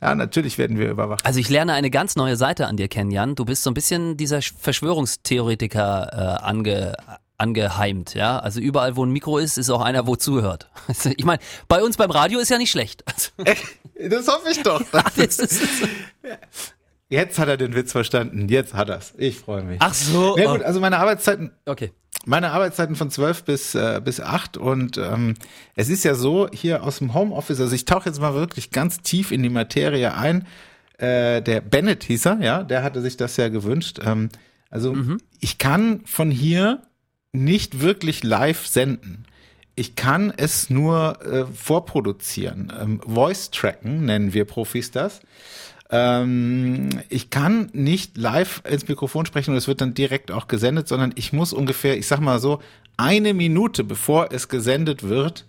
Ja, 0.00 0.14
natürlich 0.14 0.56
werden 0.56 0.78
wir 0.78 0.88
überwacht. 0.88 1.26
Also 1.26 1.40
ich 1.40 1.48
lerne 1.48 1.72
eine 1.72 1.90
ganz 1.90 2.14
neue 2.14 2.36
Seite 2.36 2.68
an 2.68 2.76
dir 2.76 2.86
kennen, 2.86 3.10
Jan. 3.10 3.34
Du 3.34 3.44
bist 3.44 3.64
so 3.64 3.72
ein 3.72 3.74
bisschen 3.74 4.16
dieser 4.16 4.40
Verschwörungstheoretiker 4.40 6.38
äh, 6.40 6.44
ange, 6.44 6.96
angeheimt, 7.38 8.14
ja. 8.14 8.38
Also 8.38 8.60
überall, 8.60 8.94
wo 8.94 9.04
ein 9.04 9.10
Mikro 9.10 9.38
ist, 9.38 9.58
ist 9.58 9.68
auch 9.68 9.80
einer, 9.80 10.06
wo 10.06 10.14
zuhört. 10.14 10.70
Ich 11.16 11.24
meine, 11.24 11.42
bei 11.66 11.82
uns 11.82 11.96
beim 11.96 12.12
Radio 12.12 12.38
ist 12.38 12.50
ja 12.50 12.58
nicht 12.58 12.70
schlecht. 12.70 13.02
das 13.96 14.28
hoffe 14.28 14.48
ich 14.48 14.62
doch. 14.62 14.80
Jetzt 17.10 17.38
hat 17.38 17.48
er 17.48 17.56
den 17.58 17.74
Witz 17.74 17.92
verstanden. 17.92 18.48
Jetzt 18.48 18.72
hat 18.72 18.88
er's. 18.88 19.12
Ich 19.18 19.38
freue 19.38 19.62
mich. 19.62 19.76
Ach 19.80 19.92
so. 19.92 20.38
Ja 20.38 20.52
gut, 20.52 20.62
also 20.62 20.80
meine 20.80 20.98
Arbeitszeiten. 20.98 21.50
Okay 21.66 21.92
meine 22.26 22.50
Arbeitszeiten 22.50 22.96
von 22.96 23.10
zwölf 23.10 23.44
bis 23.44 23.74
äh, 23.74 24.00
bis 24.04 24.20
acht 24.20 24.56
und 24.56 24.98
ähm, 24.98 25.34
es 25.74 25.88
ist 25.88 26.04
ja 26.04 26.14
so 26.14 26.48
hier 26.52 26.84
aus 26.84 26.98
dem 26.98 27.14
Homeoffice. 27.14 27.60
Also 27.60 27.74
ich 27.74 27.84
tauche 27.84 28.08
jetzt 28.08 28.20
mal 28.20 28.34
wirklich 28.34 28.70
ganz 28.70 29.00
tief 29.00 29.30
in 29.30 29.42
die 29.42 29.48
Materie 29.48 30.14
ein. 30.14 30.46
Äh, 30.98 31.40
der 31.40 31.62
Bennett 31.62 32.04
hieß 32.04 32.26
er, 32.26 32.38
ja, 32.42 32.62
der 32.62 32.82
hatte 32.82 33.00
sich 33.00 33.16
das 33.16 33.36
ja 33.36 33.48
gewünscht. 33.48 34.00
Ähm, 34.04 34.28
Also 34.68 34.92
mhm. 34.92 35.18
ich 35.40 35.58
kann 35.58 36.02
von 36.04 36.30
hier 36.30 36.82
nicht 37.32 37.80
wirklich 37.80 38.22
live 38.22 38.66
senden. 38.66 39.24
Ich 39.74 39.96
kann 39.96 40.32
es 40.36 40.68
nur 40.68 41.24
äh, 41.24 41.46
vorproduzieren. 41.46 42.70
Ähm, 42.78 43.00
Voice 43.06 43.50
tracken 43.50 44.04
nennen 44.04 44.34
wir 44.34 44.44
Profis 44.44 44.90
das. 44.90 45.22
Ähm, 45.90 46.88
ich 47.08 47.30
kann 47.30 47.68
nicht 47.72 48.16
live 48.16 48.62
ins 48.68 48.86
Mikrofon 48.86 49.26
sprechen 49.26 49.50
und 49.50 49.56
es 49.56 49.68
wird 49.68 49.80
dann 49.80 49.94
direkt 49.94 50.30
auch 50.30 50.46
gesendet, 50.46 50.88
sondern 50.88 51.12
ich 51.16 51.32
muss 51.32 51.52
ungefähr, 51.52 51.98
ich 51.98 52.06
sag 52.06 52.20
mal 52.20 52.38
so, 52.38 52.60
eine 52.96 53.34
Minute 53.34 53.82
bevor 53.82 54.32
es 54.32 54.48
gesendet 54.48 55.02
wird, 55.02 55.46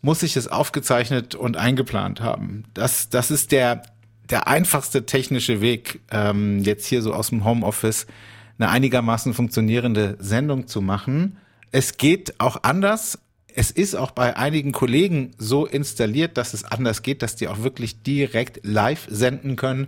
muss 0.00 0.22
ich 0.22 0.36
es 0.36 0.48
aufgezeichnet 0.48 1.34
und 1.34 1.56
eingeplant 1.56 2.20
haben. 2.20 2.64
Das, 2.74 3.08
das 3.08 3.30
ist 3.30 3.52
der, 3.52 3.82
der 4.30 4.46
einfachste 4.46 5.06
technische 5.06 5.60
Weg, 5.60 6.00
ähm, 6.10 6.60
jetzt 6.62 6.86
hier 6.86 7.02
so 7.02 7.12
aus 7.12 7.30
dem 7.30 7.44
Homeoffice 7.44 8.06
eine 8.58 8.68
einigermaßen 8.70 9.34
funktionierende 9.34 10.16
Sendung 10.20 10.66
zu 10.68 10.80
machen. 10.80 11.38
Es 11.72 11.96
geht 11.96 12.38
auch 12.38 12.62
anders, 12.62 13.18
es 13.56 13.70
ist 13.70 13.94
auch 13.94 14.10
bei 14.10 14.36
einigen 14.36 14.72
Kollegen 14.72 15.30
so 15.38 15.64
installiert, 15.64 16.36
dass 16.36 16.54
es 16.54 16.64
anders 16.64 17.02
geht, 17.02 17.22
dass 17.22 17.36
die 17.36 17.46
auch 17.46 17.62
wirklich 17.62 18.02
direkt 18.02 18.60
live 18.64 19.06
senden 19.08 19.54
können. 19.54 19.86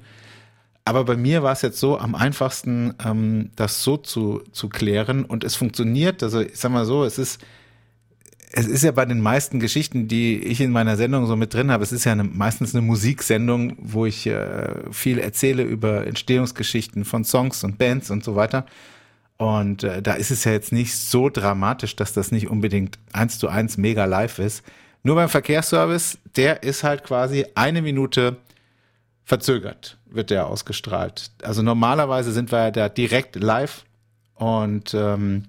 Aber 0.84 1.04
bei 1.04 1.16
mir 1.16 1.42
war 1.42 1.52
es 1.52 1.62
jetzt 1.62 1.80
so 1.80 1.98
am 1.98 2.14
einfachsten, 2.14 2.94
ähm, 3.04 3.50
das 3.56 3.82
so 3.82 3.96
zu, 3.96 4.42
zu 4.52 4.68
klären. 4.68 5.24
Und 5.24 5.42
es 5.42 5.56
funktioniert, 5.56 6.22
also 6.22 6.40
ich 6.40 6.56
sag 6.56 6.70
mal 6.70 6.84
so, 6.84 7.04
es 7.04 7.18
ist, 7.18 7.40
es 8.52 8.68
ist 8.68 8.84
ja 8.84 8.92
bei 8.92 9.04
den 9.04 9.20
meisten 9.20 9.58
Geschichten, 9.58 10.06
die 10.06 10.38
ich 10.38 10.60
in 10.60 10.70
meiner 10.70 10.96
Sendung 10.96 11.26
so 11.26 11.34
mit 11.34 11.52
drin 11.52 11.72
habe, 11.72 11.82
es 11.82 11.90
ist 11.90 12.04
ja 12.04 12.12
eine, 12.12 12.22
meistens 12.22 12.72
eine 12.72 12.82
Musiksendung, 12.82 13.76
wo 13.80 14.06
ich 14.06 14.28
äh, 14.28 14.92
viel 14.92 15.18
erzähle 15.18 15.64
über 15.64 16.06
Entstehungsgeschichten 16.06 17.04
von 17.04 17.24
Songs 17.24 17.64
und 17.64 17.78
Bands 17.78 18.12
und 18.12 18.22
so 18.22 18.36
weiter. 18.36 18.64
Und 19.38 19.84
äh, 19.84 20.00
da 20.02 20.14
ist 20.14 20.30
es 20.30 20.44
ja 20.44 20.52
jetzt 20.52 20.72
nicht 20.72 20.96
so 20.96 21.28
dramatisch, 21.28 21.94
dass 21.96 22.12
das 22.12 22.32
nicht 22.32 22.48
unbedingt 22.48 22.98
eins 23.12 23.38
zu 23.38 23.48
eins 23.48 23.76
mega 23.76 24.04
live 24.06 24.38
ist. 24.38 24.64
Nur 25.02 25.16
beim 25.16 25.28
Verkehrsservice, 25.28 26.18
der 26.36 26.62
ist 26.62 26.82
halt 26.82 27.04
quasi 27.04 27.46
eine 27.54 27.82
Minute 27.82 28.38
verzögert, 29.24 29.98
wird 30.06 30.30
der 30.30 30.46
ausgestrahlt. 30.46 31.30
Also 31.42 31.62
normalerweise 31.62 32.32
sind 32.32 32.50
wir 32.50 32.58
ja 32.64 32.70
da 32.70 32.88
direkt 32.88 33.36
live 33.36 33.84
und 34.34 34.94
ähm, 34.94 35.44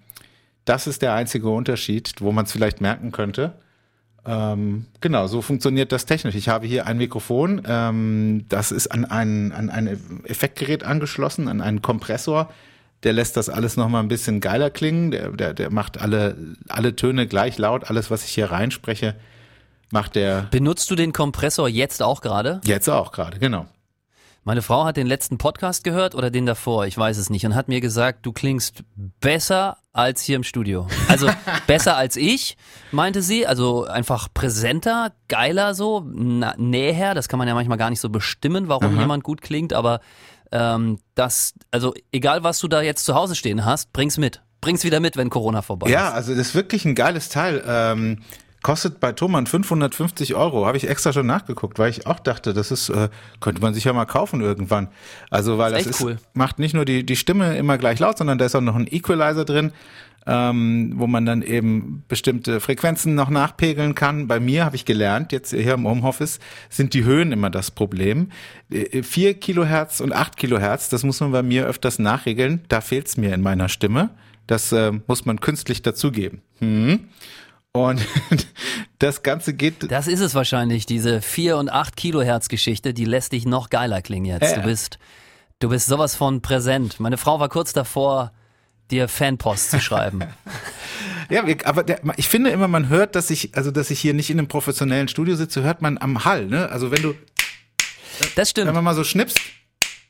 das 0.66 0.86
ist 0.88 1.02
der 1.02 1.14
einzige 1.14 1.50
Unterschied, 1.50 2.16
wo 2.20 2.32
man 2.32 2.46
es 2.46 2.52
vielleicht 2.52 2.82
merken 2.82 3.12
könnte. 3.12 3.54
Ähm, 4.26 4.86
genau, 5.00 5.28
so 5.28 5.42
funktioniert 5.42 5.92
das 5.94 6.06
technisch. 6.06 6.36
Ich 6.36 6.50
habe 6.50 6.68
hier 6.68 6.86
ein 6.86 6.98
Mikrofon, 6.98 7.62
ähm, 7.66 8.46
das 8.50 8.74
ist 8.74 8.88
an 8.88 9.06
ein, 9.06 9.54
an 9.54 9.70
ein 9.70 9.88
Effektgerät 10.26 10.84
angeschlossen, 10.84 11.48
an 11.48 11.62
einen 11.62 11.82
Kompressor 11.82 12.52
der 13.04 13.14
lässt 13.14 13.38
das 13.38 13.50
alles 13.50 13.78
nochmal 13.78 14.04
ein 14.04 14.08
bisschen 14.08 14.42
geiler 14.42 14.70
klingen. 14.70 15.12
Der, 15.12 15.32
der, 15.32 15.54
der 15.54 15.72
macht 15.72 16.00
alle, 16.00 16.36
alle 16.68 16.96
Töne 16.96 17.28
gleich 17.28 17.58
laut. 17.58 17.90
Alles, 17.90 18.10
was 18.10 18.26
ich 18.26 18.32
hier 18.32 18.52
reinspreche, 18.52 19.16
macht 19.92 20.16
der. 20.16 20.48
Benutzt 20.52 20.90
du 20.90 20.96
den 20.96 21.14
Kompressor 21.14 21.70
jetzt 21.70 22.02
auch 22.02 22.22
gerade? 22.22 22.62
Jetzt 22.66 22.90
auch 22.90 23.12
gerade, 23.12 23.40
genau. 23.40 23.68
Meine 24.48 24.62
Frau 24.62 24.86
hat 24.86 24.96
den 24.96 25.08
letzten 25.08 25.38
Podcast 25.38 25.84
gehört 25.84 26.16
oder 26.16 26.32
den 26.32 26.46
davor, 26.46 26.86
ich 26.86 26.98
weiß 26.98 27.18
es 27.18 27.30
nicht, 27.30 27.46
und 27.46 27.54
hat 27.54 27.68
mir 27.68 27.82
gesagt, 27.82 28.26
du 28.26 28.32
klingst 28.32 28.82
besser 29.20 29.80
als 29.92 30.22
hier 30.22 30.38
im 30.38 30.44
Studio. 30.44 30.88
Also 31.10 31.28
besser 31.68 31.98
als 31.98 32.16
ich, 32.16 32.56
meinte 32.94 33.22
sie, 33.22 33.46
also 33.46 33.84
einfach 33.84 34.30
präsenter, 34.34 35.12
geiler 35.28 35.76
so, 35.76 36.00
näher, 36.00 37.14
das 37.14 37.28
kann 37.28 37.40
man 37.40 37.50
ja 37.50 37.56
manchmal 37.56 37.78
gar 37.78 37.90
nicht 37.90 38.00
so 38.00 38.10
bestimmen, 38.10 38.70
warum 38.70 38.94
Aha. 38.94 39.02
jemand 39.02 39.26
gut 39.26 39.42
klingt, 39.42 39.74
aber 39.74 40.00
ähm, 40.52 41.00
dass, 41.16 41.54
also 41.72 41.94
egal 42.12 42.44
was 42.44 42.60
du 42.60 42.68
da 42.68 42.82
jetzt 42.82 43.06
zu 43.06 43.16
Hause 43.16 43.36
stehen 43.36 43.66
hast, 43.66 43.94
bring's 43.94 44.18
mit. 44.18 44.42
Bring's 44.62 44.84
wieder 44.84 45.00
mit, 45.00 45.18
wenn 45.18 45.30
Corona 45.30 45.62
vorbei 45.62 45.90
ja, 45.90 46.00
ist. 46.00 46.04
Ja, 46.06 46.14
also 46.14 46.36
das 46.36 46.48
ist 46.48 46.56
wirklich 46.56 46.86
ein 46.86 46.96
geiles 46.96 47.30
Teil. 47.30 47.64
Ähm, 47.68 48.20
kostet 48.64 49.00
bei 49.00 49.12
Thomann 49.12 49.46
550 49.46 50.36
Euro. 50.36 50.66
Habe 50.66 50.78
ich 50.78 50.90
extra 50.90 51.14
schon 51.14 51.28
nachgeguckt, 51.28 51.80
weil 51.80 51.90
ich 51.90 52.08
auch 52.08 52.20
dachte, 52.20 52.54
das 52.54 52.72
ist, 52.72 52.90
äh, 52.90 53.10
könnte 53.40 53.62
man 53.62 53.74
sich 53.74 53.84
ja 53.84 53.94
mal 53.94 54.06
kaufen 54.06 54.42
irgendwann. 54.42 54.90
Also 55.30 55.58
weil 55.58 55.72
das, 55.72 55.84
das 55.84 55.98
ist, 55.98 56.02
cool. 56.02 56.18
macht 56.34 56.60
nicht 56.60 56.74
nur 56.74 56.86
die, 56.86 57.06
die 57.06 57.16
Stimme 57.16 57.56
immer 57.58 57.78
gleich 57.78 58.00
laut, 58.00 58.18
sondern 58.18 58.38
da 58.38 58.46
ist 58.46 58.56
auch 58.56 58.62
noch 58.62 58.76
ein 58.76 58.88
Equalizer 58.88 59.46
drin 59.46 59.72
ähm, 60.28 60.94
wo 60.98 61.08
man 61.08 61.26
dann 61.26 61.42
eben 61.42 62.04
bestimmte 62.10 62.60
Frequenzen 62.60 63.16
noch 63.16 63.30
nachpegeln 63.30 63.96
kann. 63.96 64.28
Bei 64.28 64.42
mir 64.42 64.66
habe 64.66 64.76
ich 64.76 64.84
gelernt, 64.84 65.32
jetzt 65.32 65.52
hier 65.52 65.74
im 65.74 65.88
Homeoffice, 65.88 66.40
sind 66.70 66.94
die 66.94 67.06
Höhen 67.06 67.32
immer 67.32 67.50
das 67.50 67.72
Problem. 67.72 68.30
Äh, 68.70 69.04
vier 69.04 69.36
Kilohertz 69.36 70.02
und 70.02 70.14
acht 70.14 70.36
Kilohertz, 70.36 70.90
das 70.90 71.04
muss 71.04 71.22
man 71.22 71.32
bei 71.32 71.44
mir 71.44 71.66
öfters 71.66 71.98
nachregeln. 71.98 72.66
Da 72.68 72.82
fehlt 72.82 73.08
es 73.08 73.16
mir 73.16 73.34
in 73.34 73.42
meiner 73.42 73.70
Stimme. 73.70 74.10
Das 74.48 74.74
äh, 74.74 74.92
muss 75.08 75.26
man 75.26 75.40
künstlich 75.40 75.82
dazugeben. 75.82 76.42
Hm. 76.60 77.08
Und 77.72 78.06
das 79.00 79.24
Ganze 79.24 79.54
geht. 79.54 79.90
Das 79.90 80.08
ist 80.08 80.20
es 80.20 80.36
wahrscheinlich, 80.36 80.86
diese 80.86 81.22
4 81.22 81.56
und 81.58 81.70
8 81.70 81.96
Kilohertz 81.96 82.50
Geschichte, 82.50 82.94
die 82.94 83.06
lässt 83.06 83.32
dich 83.32 83.46
noch 83.46 83.70
geiler 83.70 84.02
klingen 84.02 84.26
jetzt. 84.26 84.52
Äh. 84.52 84.56
Du 84.56 84.64
bist, 84.64 85.00
du 85.60 85.70
bist 85.70 85.88
sowas 85.88 86.16
von 86.16 86.42
präsent. 86.42 87.00
Meine 87.00 87.18
Frau 87.18 87.40
war 87.40 87.48
kurz 87.48 87.72
davor, 87.72 88.34
dir 88.92 89.08
Fanpost 89.08 89.72
zu 89.72 89.80
schreiben. 89.80 90.22
ja, 91.30 91.44
aber 91.66 91.84
der, 91.84 92.02
ich 92.16 92.28
finde 92.28 92.50
immer, 92.52 92.68
man 92.68 92.90
hört, 92.90 93.16
dass 93.16 93.30
ich, 93.30 93.56
also 93.56 93.72
dass 93.72 93.92
ich 93.92 94.00
hier 94.00 94.14
nicht 94.14 94.30
in 94.30 94.40
einem 94.40 94.48
professionellen 94.48 95.08
Studio 95.08 95.36
sitze, 95.36 95.64
hört 95.64 95.82
man 95.82 95.98
am 95.98 96.26
Hall, 96.26 96.46
ne? 96.46 96.70
Also 96.70 96.92
wenn 96.92 97.02
du 97.02 97.16
Das 98.36 98.50
stimmt. 98.50 98.68
Wenn 98.68 98.76
man 98.76 98.84
mal 98.84 98.96
so 98.96 99.04
schnipst, 99.04 99.40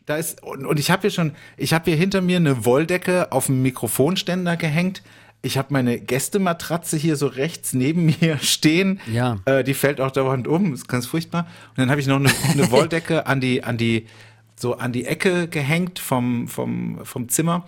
da 0.06 0.16
ist 0.16 0.42
und, 0.42 0.66
und 0.66 0.80
ich 0.80 0.90
habe 0.90 1.02
hier 1.02 1.12
schon, 1.12 1.34
ich 1.58 1.74
habe 1.74 1.92
hier 1.92 1.98
hinter 1.98 2.22
mir 2.22 2.38
eine 2.38 2.66
Wolldecke 2.66 3.32
auf 3.32 3.48
dem 3.48 3.62
Mikrofonständer 3.62 4.58
gehängt. 4.58 5.04
Ich 5.44 5.58
habe 5.58 5.68
meine 5.72 6.00
Gästematratze 6.00 6.98
hier 6.98 7.16
so 7.16 7.28
rechts 7.28 7.74
neben 7.74 8.06
mir 8.22 8.40
stehen. 8.40 9.00
Ja. 9.12 9.40
Äh, 9.46 9.64
die 9.64 9.74
fällt 9.74 10.02
auch 10.02 10.12
dauernd 10.12 10.48
um, 10.48 10.74
ist 10.74 10.88
ganz 10.88 11.06
furchtbar. 11.06 11.48
Und 11.70 11.80
dann 11.80 11.90
habe 11.90 12.00
ich 12.00 12.08
noch 12.08 12.16
eine, 12.16 12.30
eine 12.52 12.72
Wolldecke 12.72 13.28
an 13.28 13.42
die 13.42 13.64
an 13.64 13.78
die 13.78 14.08
so 14.56 14.78
an 14.78 14.92
die 14.92 15.06
Ecke 15.06 15.48
gehängt 15.48 16.00
vom 16.00 16.48
vom 16.48 17.06
vom 17.06 17.30
Zimmer 17.30 17.68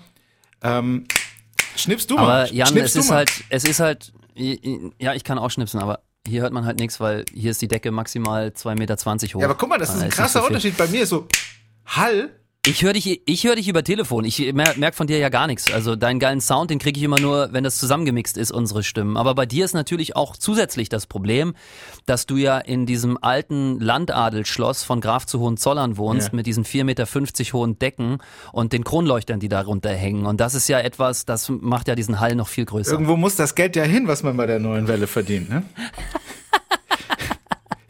ähm, 0.63 1.05
schnippst 1.75 2.09
du 2.09 2.17
aber 2.17 2.27
mal. 2.27 2.41
Aber 2.43 2.53
Jan, 2.53 2.77
es 2.77 2.95
ist 2.95 3.09
mal. 3.09 3.17
halt, 3.17 3.31
es 3.49 3.63
ist 3.63 3.79
halt, 3.79 4.11
ja, 4.35 5.13
ich 5.13 5.23
kann 5.23 5.37
auch 5.37 5.51
schnipsen, 5.51 5.79
aber 5.79 5.99
hier 6.27 6.41
hört 6.41 6.53
man 6.53 6.65
halt 6.65 6.79
nichts, 6.79 6.99
weil 6.99 7.25
hier 7.33 7.51
ist 7.51 7.61
die 7.61 7.67
Decke 7.67 7.91
maximal 7.91 8.47
2,20 8.49 8.75
Meter 8.77 8.95
hoch. 8.95 9.41
Ja, 9.41 9.45
aber 9.45 9.55
guck 9.55 9.69
mal, 9.69 9.77
das 9.77 9.95
ist 9.95 10.01
ein 10.01 10.09
krasser 10.09 10.45
Unterschied. 10.45 10.77
Bei 10.77 10.87
mir 10.87 11.03
ist 11.03 11.09
so 11.09 11.27
Hall 11.85 12.29
ich 12.65 12.83
höre 12.83 12.91
dich, 12.91 13.21
ich 13.25 13.43
höre 13.45 13.55
dich 13.55 13.69
über 13.69 13.83
Telefon. 13.85 14.25
Ich 14.25 14.53
merke 14.53 14.91
von 14.91 15.07
dir 15.07 15.17
ja 15.17 15.29
gar 15.29 15.47
nichts. 15.47 15.71
Also 15.71 15.95
deinen 15.95 16.19
geilen 16.19 16.41
Sound, 16.41 16.69
den 16.69 16.77
kriege 16.77 16.99
ich 16.99 17.03
immer 17.03 17.19
nur, 17.19 17.49
wenn 17.53 17.63
das 17.63 17.77
zusammengemixt 17.77 18.37
ist, 18.37 18.51
unsere 18.51 18.83
Stimmen. 18.83 19.15
Aber 19.15 19.33
bei 19.33 19.45
dir 19.45 19.63
ist 19.63 19.73
natürlich 19.73 20.17
auch 20.17 20.35
zusätzlich 20.35 20.89
das 20.89 21.07
Problem, 21.07 21.53
dass 22.05 22.25
du 22.25 22.35
ja 22.35 22.59
in 22.59 22.85
diesem 22.85 23.17
alten 23.21 23.79
Landadelschloss 23.79 24.83
von 24.83 24.99
Graf 24.99 25.25
zu 25.25 25.39
Hohenzollern 25.39 25.95
wohnst, 25.95 26.29
ja. 26.29 26.35
mit 26.35 26.47
diesen 26.47 26.65
4,50 26.65 26.83
Meter 26.83 27.53
hohen 27.53 27.79
Decken 27.79 28.17
und 28.51 28.73
den 28.73 28.83
Kronleuchtern, 28.83 29.39
die 29.39 29.49
darunter 29.49 29.91
hängen. 29.91 30.25
Und 30.25 30.41
das 30.41 30.53
ist 30.53 30.67
ja 30.67 30.79
etwas, 30.79 31.25
das 31.25 31.49
macht 31.49 31.87
ja 31.87 31.95
diesen 31.95 32.19
Hall 32.19 32.35
noch 32.35 32.49
viel 32.49 32.65
größer. 32.65 32.91
Irgendwo 32.91 33.15
muss 33.15 33.37
das 33.37 33.55
Geld 33.55 33.77
ja 33.77 33.83
hin, 33.83 34.07
was 34.07 34.21
man 34.21 34.35
bei 34.35 34.45
der 34.45 34.59
neuen 34.59 34.89
Welle 34.89 35.07
verdient, 35.07 35.49
ne? 35.49 35.63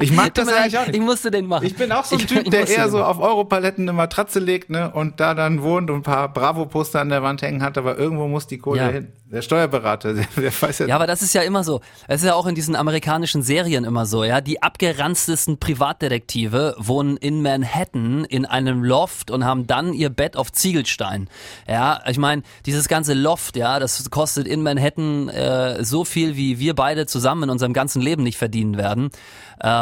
Ich 0.02 0.12
mag 0.14 0.34
das 0.34 0.48
eigentlich 0.48 0.78
auch 0.78 0.88
nicht. 0.88 0.96
Ich 0.96 1.02
musste 1.02 1.30
den 1.30 1.46
machen. 1.46 1.66
Ich 1.66 1.76
bin 1.76 1.92
auch 1.92 2.06
so 2.06 2.16
ein 2.16 2.22
ich, 2.22 2.28
Typ, 2.28 2.50
der 2.50 2.68
eher 2.68 2.90
so 2.90 3.04
auf 3.04 3.20
Europaletten 3.20 3.84
eine 3.84 3.94
Matratze 3.94 4.40
legt, 4.40 4.70
ne, 4.70 4.92
und 4.92 5.20
da 5.20 5.34
dann 5.34 5.62
wohnt 5.62 5.90
und 5.90 5.98
ein 5.98 6.04
paar 6.04 6.32
Bravo-Poster 6.32 7.02
an 7.02 7.10
der 7.10 7.22
Wand 7.22 7.42
hängen 7.42 7.62
hat, 7.62 7.78
aber 7.78 7.98
irgendwo 7.98 8.28
muss 8.28 8.48
die 8.48 8.60
Kohle 8.60 8.80
ja. 8.80 8.88
hin. 8.88 9.12
Der 9.26 9.42
Steuerberater, 9.42 10.14
der, 10.16 10.26
der 10.38 10.52
weiß 10.62 10.80
ja. 10.80 10.88
Ja, 10.88 10.96
aber 10.96 11.06
das 11.06 11.22
ist 11.22 11.34
ja 11.34 11.42
immer 11.42 11.64
so. 11.64 11.82
Es 12.08 12.22
ist 12.22 12.28
ja 12.28 12.34
auch 12.34 12.48
in 12.48 12.56
diesen 12.56 12.76
amerikanischen 12.76 13.44
Serien 13.44 13.84
immer 13.84 14.06
so, 14.06 14.24
ja. 14.24 14.42
Die 14.42 14.64
abgeranztesten 14.64 15.60
Privatdetektive 15.60 16.76
wohnen 16.78 17.18
in 17.18 17.42
Manhattan 17.42 18.24
in 18.24 18.46
einem 18.46 18.84
Loft 18.84 19.30
und 19.30 19.46
haben 19.46 19.68
dann 19.68 19.94
ihr 19.94 20.10
Bett 20.10 20.38
auf 20.38 20.52
Ziegelstein. 20.52 21.30
Ja, 21.68 22.02
ich 22.08 22.18
meine, 22.18 22.42
dieses 22.66 22.88
ganze 22.88 23.14
Loft, 23.14 23.56
ja, 23.56 23.80
das 23.80 24.10
kostet 24.10 24.48
in 24.48 24.64
Manhattan 24.64 25.30
äh, 25.30 25.84
so 25.84 26.06
viel, 26.06 26.36
wie 26.38 26.60
wir 26.60 26.74
beide 26.74 27.06
zusammen 27.06 27.44
in 27.44 27.50
unserem 27.50 27.74
ganzen 27.74 28.02
Leben 28.02 28.24
nicht 28.24 28.38
verdienen 28.38 28.78
werden. 28.78 29.12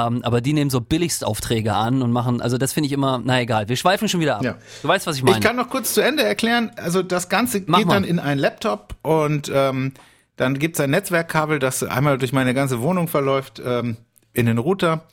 Ähm, 0.07 0.21
aber 0.23 0.41
die 0.41 0.53
nehmen 0.53 0.69
so 0.69 0.81
Billigstaufträge 0.81 1.73
an 1.73 2.01
und 2.01 2.11
machen, 2.11 2.41
also 2.41 2.57
das 2.57 2.73
finde 2.73 2.87
ich 2.87 2.93
immer, 2.93 3.21
na 3.23 3.41
egal, 3.41 3.69
wir 3.69 3.75
schweifen 3.75 4.09
schon 4.09 4.19
wieder 4.19 4.37
ab. 4.37 4.43
Ja. 4.43 4.55
Du 4.81 4.87
weißt, 4.87 5.07
was 5.07 5.17
ich 5.17 5.23
meine. 5.23 5.37
Ich 5.37 5.43
kann 5.43 5.55
noch 5.55 5.69
kurz 5.69 5.93
zu 5.93 6.01
Ende 6.01 6.23
erklären. 6.23 6.71
Also 6.75 7.03
das 7.03 7.29
Ganze 7.29 7.63
Mach 7.65 7.79
geht 7.79 7.87
mal. 7.87 7.93
dann 7.95 8.03
in 8.03 8.19
einen 8.19 8.39
Laptop 8.39 8.95
und 9.01 9.51
ähm, 9.53 9.93
dann 10.35 10.59
gibt 10.59 10.75
es 10.75 10.81
ein 10.81 10.91
Netzwerkkabel, 10.91 11.59
das 11.59 11.83
einmal 11.83 12.17
durch 12.17 12.33
meine 12.33 12.53
ganze 12.53 12.81
Wohnung 12.81 13.07
verläuft, 13.07 13.61
ähm, 13.65 13.97
in 14.33 14.45
den 14.45 14.57
Router. 14.57 15.03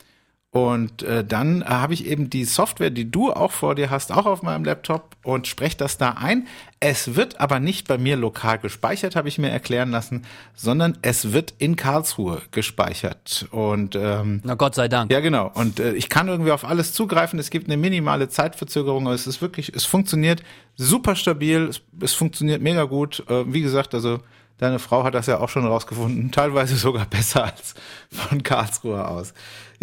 Und 0.55 1.03
äh, 1.03 1.25
dann 1.25 1.63
äh, 1.63 1.65
habe 1.65 1.95
ich 1.95 2.07
eben 2.07 2.31
die 2.31 2.45
Software, 2.45 2.91
die 2.91 3.11
du 3.11 3.33
auch 3.33 3.51
vor 3.51 3.75
dir 3.75 3.91
hast, 3.91 4.13
auch 4.13 4.25
auf 4.25 4.43
meinem 4.45 4.65
Laptop 4.65 5.17
und 5.25 5.49
spreche 5.49 5.77
das 5.77 5.99
da 5.99 6.11
ein. 6.11 6.47
Es 6.79 7.17
wird 7.17 7.41
aber 7.41 7.59
nicht 7.59 7.89
bei 7.89 7.99
mir 7.99 8.17
lokal 8.17 8.61
gespeichert, 8.61 9.17
habe 9.17 9.27
ich 9.27 9.37
mir 9.37 9.51
erklären 9.51 9.91
lassen, 9.91 10.23
sondern 10.55 10.97
es 11.03 11.33
wird 11.33 11.55
in 11.59 11.75
Karlsruhe 11.75 12.41
gespeichert. 12.53 13.49
Und 13.51 13.97
ähm, 13.97 14.43
na 14.45 14.55
Gott 14.55 14.77
sei 14.77 14.87
Dank. 14.87 15.11
Ja, 15.11 15.19
genau. 15.19 15.51
Und 15.55 15.81
äh, 15.81 15.95
ich 15.95 16.09
kann 16.09 16.29
irgendwie 16.29 16.53
auf 16.53 16.65
alles 16.65 16.93
zugreifen. 16.93 17.41
Es 17.41 17.51
gibt 17.51 17.67
eine 17.67 17.77
minimale 17.77 18.29
Zeitverzögerung. 18.29 19.09
Es 19.09 19.27
ist 19.27 19.43
wirklich, 19.43 19.75
es 19.75 19.85
funktioniert 19.85 20.45
super 20.77 21.17
stabil. 21.17 21.65
Es, 21.65 21.83
es 22.01 22.13
funktioniert 22.13 22.63
mega 22.63 22.85
gut. 22.85 23.25
Äh, 23.29 23.53
wie 23.53 23.63
gesagt, 23.63 23.93
also 23.93 24.21
Deine 24.59 24.79
Frau 24.79 25.03
hat 25.03 25.15
das 25.15 25.27
ja 25.27 25.41
auch 25.41 25.49
schon 25.49 25.67
rausgefunden, 25.67 26.31
teilweise 26.31 26.77
sogar 26.77 27.07
besser 27.07 27.45
als 27.45 27.75
von 28.11 28.43
Karlsruhe 28.43 29.07
aus. 29.07 29.35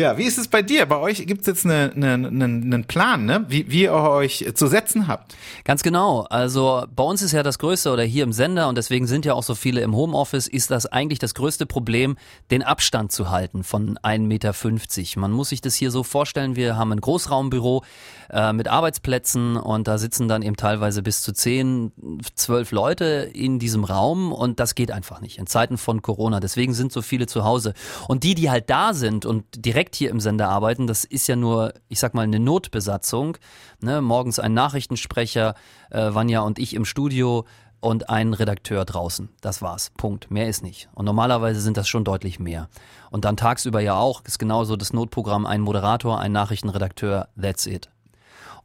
Ja, 0.01 0.17
wie 0.17 0.23
ist 0.23 0.39
es 0.39 0.47
bei 0.47 0.63
dir? 0.63 0.87
Bei 0.87 0.97
euch 0.97 1.27
gibt 1.27 1.41
es 1.41 1.47
jetzt 1.47 1.63
einen 1.63 2.03
eine, 2.03 2.27
eine, 2.27 2.45
einen 2.45 2.85
Plan, 2.85 3.25
ne? 3.25 3.45
wie, 3.49 3.69
wie 3.69 3.83
ihr 3.83 3.93
euch 3.93 4.43
zu 4.55 4.65
setzen 4.65 5.07
habt. 5.07 5.35
Ganz 5.63 5.83
genau. 5.83 6.21
Also 6.21 6.85
bei 6.95 7.03
uns 7.03 7.21
ist 7.21 7.33
ja 7.33 7.43
das 7.43 7.59
Größte 7.59 7.93
oder 7.93 8.01
hier 8.01 8.23
im 8.23 8.33
Sender 8.33 8.67
und 8.67 8.79
deswegen 8.79 9.05
sind 9.05 9.25
ja 9.25 9.35
auch 9.35 9.43
so 9.43 9.53
viele 9.53 9.81
im 9.81 9.95
Homeoffice, 9.95 10.47
ist 10.47 10.71
das 10.71 10.87
eigentlich 10.87 11.19
das 11.19 11.35
größte 11.35 11.67
Problem, 11.67 12.17
den 12.49 12.63
Abstand 12.63 13.11
zu 13.11 13.29
halten 13.29 13.63
von 13.63 13.99
1,50 13.99 14.21
Meter. 14.21 15.19
Man 15.19 15.31
muss 15.31 15.49
sich 15.49 15.61
das 15.61 15.75
hier 15.75 15.91
so 15.91 16.01
vorstellen, 16.01 16.55
wir 16.55 16.77
haben 16.77 16.91
ein 16.91 17.01
Großraumbüro 17.01 17.83
äh, 18.31 18.53
mit 18.53 18.69
Arbeitsplätzen 18.69 19.55
und 19.55 19.87
da 19.87 19.99
sitzen 19.99 20.27
dann 20.27 20.41
eben 20.41 20.55
teilweise 20.55 21.03
bis 21.03 21.21
zu 21.21 21.31
10, 21.31 21.91
12 22.33 22.71
Leute 22.71 23.29
in 23.33 23.59
diesem 23.59 23.83
Raum 23.83 24.33
und 24.33 24.59
das 24.59 24.73
geht 24.73 24.89
einfach 24.89 25.21
nicht 25.21 25.37
in 25.37 25.45
Zeiten 25.45 25.77
von 25.77 26.01
Corona. 26.01 26.39
Deswegen 26.39 26.73
sind 26.73 26.91
so 26.91 27.03
viele 27.03 27.27
zu 27.27 27.43
Hause. 27.43 27.75
Und 28.07 28.23
die, 28.23 28.33
die 28.33 28.49
halt 28.49 28.69
da 28.71 28.95
sind 28.95 29.27
und 29.27 29.43
direkt 29.63 29.90
direkt 29.91 29.95
hier 29.95 30.09
im 30.09 30.19
Sender 30.19 30.49
arbeiten, 30.49 30.87
das 30.87 31.03
ist 31.03 31.27
ja 31.27 31.35
nur, 31.35 31.73
ich 31.89 31.99
sag 31.99 32.13
mal, 32.13 32.23
eine 32.23 32.39
Notbesatzung. 32.39 33.37
Ne? 33.81 34.01
Morgens 34.01 34.39
ein 34.39 34.53
Nachrichtensprecher, 34.53 35.55
äh, 35.89 36.13
Vanja 36.13 36.41
und 36.41 36.59
ich 36.59 36.73
im 36.73 36.85
Studio 36.85 37.45
und 37.81 38.09
ein 38.09 38.33
Redakteur 38.33 38.85
draußen. 38.85 39.29
Das 39.41 39.61
war's. 39.61 39.91
Punkt. 39.97 40.29
Mehr 40.29 40.47
ist 40.47 40.63
nicht. 40.63 40.89
Und 40.93 41.05
normalerweise 41.05 41.59
sind 41.59 41.77
das 41.77 41.87
schon 41.87 42.03
deutlich 42.03 42.39
mehr. 42.39 42.69
Und 43.09 43.25
dann 43.25 43.37
tagsüber 43.37 43.81
ja 43.81 43.95
auch, 43.95 44.23
ist 44.25 44.39
genauso 44.39 44.75
das 44.77 44.93
Notprogramm, 44.93 45.45
ein 45.45 45.61
Moderator, 45.61 46.19
ein 46.19 46.31
Nachrichtenredakteur, 46.31 47.27
that's 47.39 47.65
it. 47.65 47.89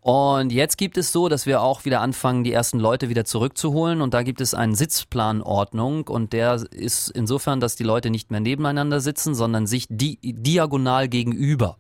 Und 0.07 0.53
jetzt 0.53 0.79
gibt 0.79 0.99
es 0.99 1.11
so, 1.11 1.29
dass 1.29 1.47
wir 1.47 1.63
auch 1.63 1.85
wieder 1.85 2.01
anfangen, 2.01 2.45
die 2.45 2.53
ersten 2.53 2.79
Leute 2.79 3.09
wieder 3.09 3.25
zurückzuholen. 3.25 4.01
Und 4.01 4.15
da 4.15 4.23
gibt 4.23 4.41
es 4.41 4.55
eine 4.55 4.77
Sitzplanordnung. 4.77 6.07
Und 6.07 6.33
der 6.33 6.65
ist 6.71 7.09
insofern, 7.09 7.59
dass 7.59 7.75
die 7.75 7.83
Leute 7.83 8.11
nicht 8.11 8.31
mehr 8.31 8.39
nebeneinander 8.39 9.01
sitzen, 9.01 9.35
sondern 9.35 9.67
sich 9.67 9.89
di 9.91 10.21
diagonal 10.23 11.09
gegenüber, 11.09 11.79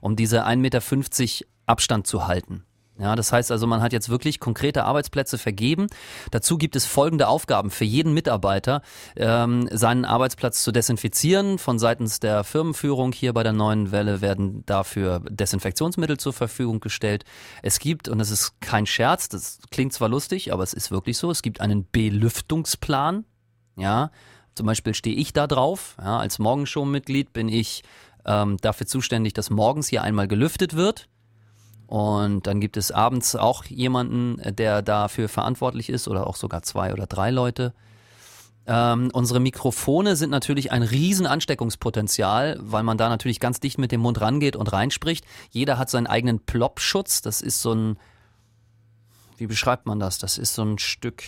um 0.00 0.16
diese 0.16 0.44
1,50 0.46 0.56
Meter 0.56 1.46
Abstand 1.66 2.08
zu 2.08 2.26
halten. 2.26 2.64
Ja, 3.00 3.16
das 3.16 3.32
heißt 3.32 3.50
also, 3.50 3.66
man 3.66 3.80
hat 3.80 3.94
jetzt 3.94 4.10
wirklich 4.10 4.40
konkrete 4.40 4.84
Arbeitsplätze 4.84 5.38
vergeben. 5.38 5.86
Dazu 6.30 6.58
gibt 6.58 6.76
es 6.76 6.84
folgende 6.84 7.28
Aufgaben 7.28 7.70
für 7.70 7.86
jeden 7.86 8.12
Mitarbeiter, 8.12 8.82
ähm, 9.16 9.68
seinen 9.72 10.04
Arbeitsplatz 10.04 10.62
zu 10.62 10.70
desinfizieren. 10.70 11.58
Von 11.58 11.78
seitens 11.78 12.20
der 12.20 12.44
Firmenführung 12.44 13.12
hier 13.12 13.32
bei 13.32 13.42
der 13.42 13.54
neuen 13.54 13.90
Welle 13.90 14.20
werden 14.20 14.64
dafür 14.66 15.20
Desinfektionsmittel 15.30 16.18
zur 16.18 16.34
Verfügung 16.34 16.80
gestellt. 16.80 17.24
Es 17.62 17.78
gibt, 17.78 18.08
und 18.08 18.18
das 18.18 18.30
ist 18.30 18.60
kein 18.60 18.84
Scherz, 18.84 19.30
das 19.30 19.60
klingt 19.70 19.94
zwar 19.94 20.10
lustig, 20.10 20.52
aber 20.52 20.62
es 20.62 20.74
ist 20.74 20.90
wirklich 20.90 21.16
so, 21.16 21.30
es 21.30 21.40
gibt 21.40 21.62
einen 21.62 21.86
Belüftungsplan. 21.90 23.24
Ja, 23.76 24.10
zum 24.54 24.66
Beispiel 24.66 24.92
stehe 24.92 25.16
ich 25.16 25.32
da 25.32 25.46
drauf. 25.46 25.96
Ja, 25.98 26.18
als 26.18 26.38
Morgenshow-Mitglied 26.38 27.32
bin 27.32 27.48
ich 27.48 27.82
ähm, 28.26 28.58
dafür 28.60 28.86
zuständig, 28.86 29.32
dass 29.32 29.48
morgens 29.48 29.88
hier 29.88 30.02
einmal 30.02 30.28
gelüftet 30.28 30.76
wird. 30.76 31.08
Und 31.90 32.46
dann 32.46 32.60
gibt 32.60 32.76
es 32.76 32.92
abends 32.92 33.34
auch 33.34 33.64
jemanden, 33.64 34.40
der 34.54 34.80
dafür 34.80 35.28
verantwortlich 35.28 35.90
ist 35.90 36.06
oder 36.06 36.28
auch 36.28 36.36
sogar 36.36 36.62
zwei 36.62 36.92
oder 36.92 37.08
drei 37.08 37.32
Leute. 37.32 37.74
Ähm, 38.64 39.10
unsere 39.12 39.40
Mikrofone 39.40 40.14
sind 40.14 40.30
natürlich 40.30 40.70
ein 40.70 40.84
riesen 40.84 41.26
Ansteckungspotenzial, 41.26 42.60
weil 42.60 42.84
man 42.84 42.96
da 42.96 43.08
natürlich 43.08 43.40
ganz 43.40 43.58
dicht 43.58 43.78
mit 43.78 43.90
dem 43.90 44.02
Mund 44.02 44.20
rangeht 44.20 44.54
und 44.54 44.72
reinspricht. 44.72 45.24
Jeder 45.50 45.78
hat 45.78 45.90
seinen 45.90 46.06
eigenen 46.06 46.38
Plop-Schutz. 46.38 47.22
Das 47.22 47.40
ist 47.40 47.60
so 47.60 47.72
ein, 47.72 47.98
wie 49.36 49.48
beschreibt 49.48 49.86
man 49.86 49.98
das? 49.98 50.18
Das 50.18 50.38
ist 50.38 50.54
so 50.54 50.62
ein 50.62 50.78
Stück, 50.78 51.24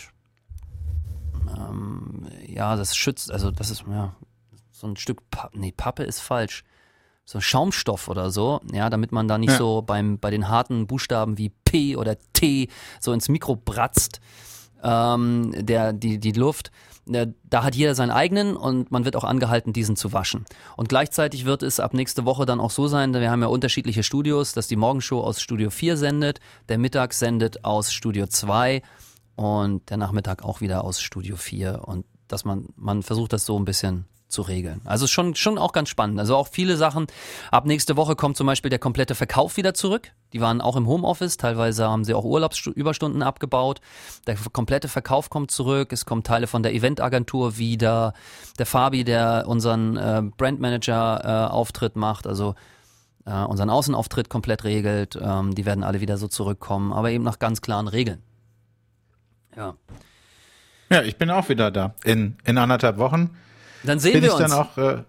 ähm, 1.59 2.29
ja, 2.47 2.77
das 2.77 2.97
schützt, 2.97 3.33
also 3.33 3.51
das 3.51 3.71
ist, 3.71 3.83
ja, 3.91 4.15
so 4.71 4.87
ein 4.87 4.97
Stück, 4.97 5.29
pa 5.29 5.51
nee, 5.55 5.75
Pappe 5.77 6.05
ist 6.05 6.21
falsch 6.21 6.63
so 7.25 7.41
Schaumstoff 7.41 8.09
oder 8.09 8.31
so, 8.31 8.61
ja, 8.73 8.91
damit 8.91 9.13
man 9.13 9.29
da 9.29 9.39
nicht 9.39 9.53
ja. 9.53 9.59
so 9.59 9.83
beim, 9.83 10.19
bei 10.19 10.31
den 10.31 10.49
harten 10.49 10.87
Buchstaben 10.87 11.39
wie 11.39 11.51
P 11.65 11.97
oder 11.97 12.17
T 12.33 12.69
so 13.01 13.13
ins 13.13 13.29
Mikro 13.29 13.57
bratzt, 13.57 14.21
ähm, 14.83 15.53
der, 15.57 15.93
die, 15.93 16.19
die 16.19 16.33
Luft. 16.33 16.71
Da 17.05 17.65
hat 17.65 17.75
jeder 17.75 17.97
seinen 17.97 18.13
eigenen 18.13 18.57
und 18.57 18.93
man 18.93 19.05
wird 19.05 19.17
auch 19.17 19.25
angehalten, 19.25 19.73
diesen 19.73 19.97
zu 19.97 20.13
waschen. 20.13 20.45
Und 20.77 20.89
gleichzeitig 20.89 21.45
wird 21.45 21.65
es 21.65 21.81
ab 21.81 21.95
nächste 21.95 22.25
Woche 22.25 22.47
dann 22.47 22.61
auch 22.61 22.71
so 22.71 22.87
sein, 22.87 23.13
wir 23.13 23.29
haben 23.29 23.43
ja 23.43 23.49
unterschiedliche 23.49 24.05
Studios, 24.05 24.53
dass 24.53 24.69
die 24.69 24.77
Morgenshow 24.77 25.21
aus 25.21 25.41
Studio 25.41 25.71
4 25.71 25.97
sendet, 25.97 26.39
der 26.69 26.79
Mittag 26.79 27.13
sendet 27.13 27.65
aus 27.65 27.93
Studio 27.93 28.29
2 28.29 28.83
und 29.35 29.91
der 29.91 29.97
Nachmittag 29.97 30.45
auch 30.45 30.61
wieder 30.61 30.85
aus 30.85 31.01
Studio 31.01 31.35
4 31.37 31.83
und 31.85 32.07
dass 32.29 32.45
man, 32.45 32.69
man 32.77 33.03
versucht 33.03 33.33
das 33.33 33.45
so 33.45 33.59
ein 33.59 33.65
bisschen 33.65 34.07
zu 34.33 34.43
regeln. 34.43 34.81
Also 34.85 35.07
schon, 35.07 35.35
schon 35.35 35.59
auch 35.59 35.73
ganz 35.73 35.89
spannend. 35.89 36.19
Also 36.19 36.37
auch 36.37 36.49
viele 36.49 36.77
Sachen. 36.77 37.07
Ab 37.51 37.67
nächste 37.67 37.97
Woche 37.97 38.17
kommt 38.17 38.37
zum 38.37 38.47
Beispiel 38.47 38.71
der 38.71 38.79
komplette 38.79 39.15
Verkauf 39.15 39.57
wieder 39.57 39.75
zurück. 39.75 40.13
Die 40.33 40.41
waren 40.41 40.61
auch 40.61 40.77
im 40.77 40.87
Homeoffice. 40.87 41.37
Teilweise 41.37 41.89
haben 41.89 42.05
sie 42.05 42.15
auch 42.15 42.25
Urlaubsüberstunden 42.25 43.23
abgebaut. 43.23 43.81
Der 44.27 44.37
komplette 44.53 44.89
Verkauf 44.89 45.31
kommt 45.31 45.51
zurück. 45.51 45.93
Es 45.93 46.07
kommen 46.07 46.23
Teile 46.23 46.47
von 46.47 46.63
der 46.63 46.75
Eventagentur 46.75 47.59
wieder. 47.59 48.15
Der 48.59 48.67
Fabi, 48.67 49.05
der 49.05 49.45
unseren 49.47 49.97
äh, 49.97 50.23
Brandmanager 50.37 51.53
äh, 51.53 51.99
macht, 51.99 52.27
also 52.27 52.55
äh, 53.27 53.45
unseren 53.45 53.71
Außenauftritt 53.71 54.29
komplett 54.29 54.65
regelt. 54.65 55.19
Ähm, 55.21 55.55
die 55.55 55.67
werden 55.67 55.85
alle 55.85 56.01
wieder 56.01 56.17
so 56.17 56.29
zurückkommen, 56.29 56.93
aber 56.93 57.11
eben 57.11 57.25
nach 57.25 57.39
ganz 57.39 57.61
klaren 57.61 57.89
Regeln. 57.89 58.23
Ja. 59.57 59.75
Ja, 60.91 61.03
ich 61.03 61.17
bin 61.17 61.31
auch 61.31 61.49
wieder 61.49 61.71
da. 61.71 61.95
In, 62.05 62.37
in 62.45 62.59
anderthalb 62.59 62.99
Wochen. 62.99 63.31
Dann 63.85 63.99
sehen 63.99 64.15
bin 64.15 64.23
wir 64.23 64.35
uns. 64.35 64.41
Dann, 64.41 64.53
auch, 64.53 64.79
äh, 64.79 65.03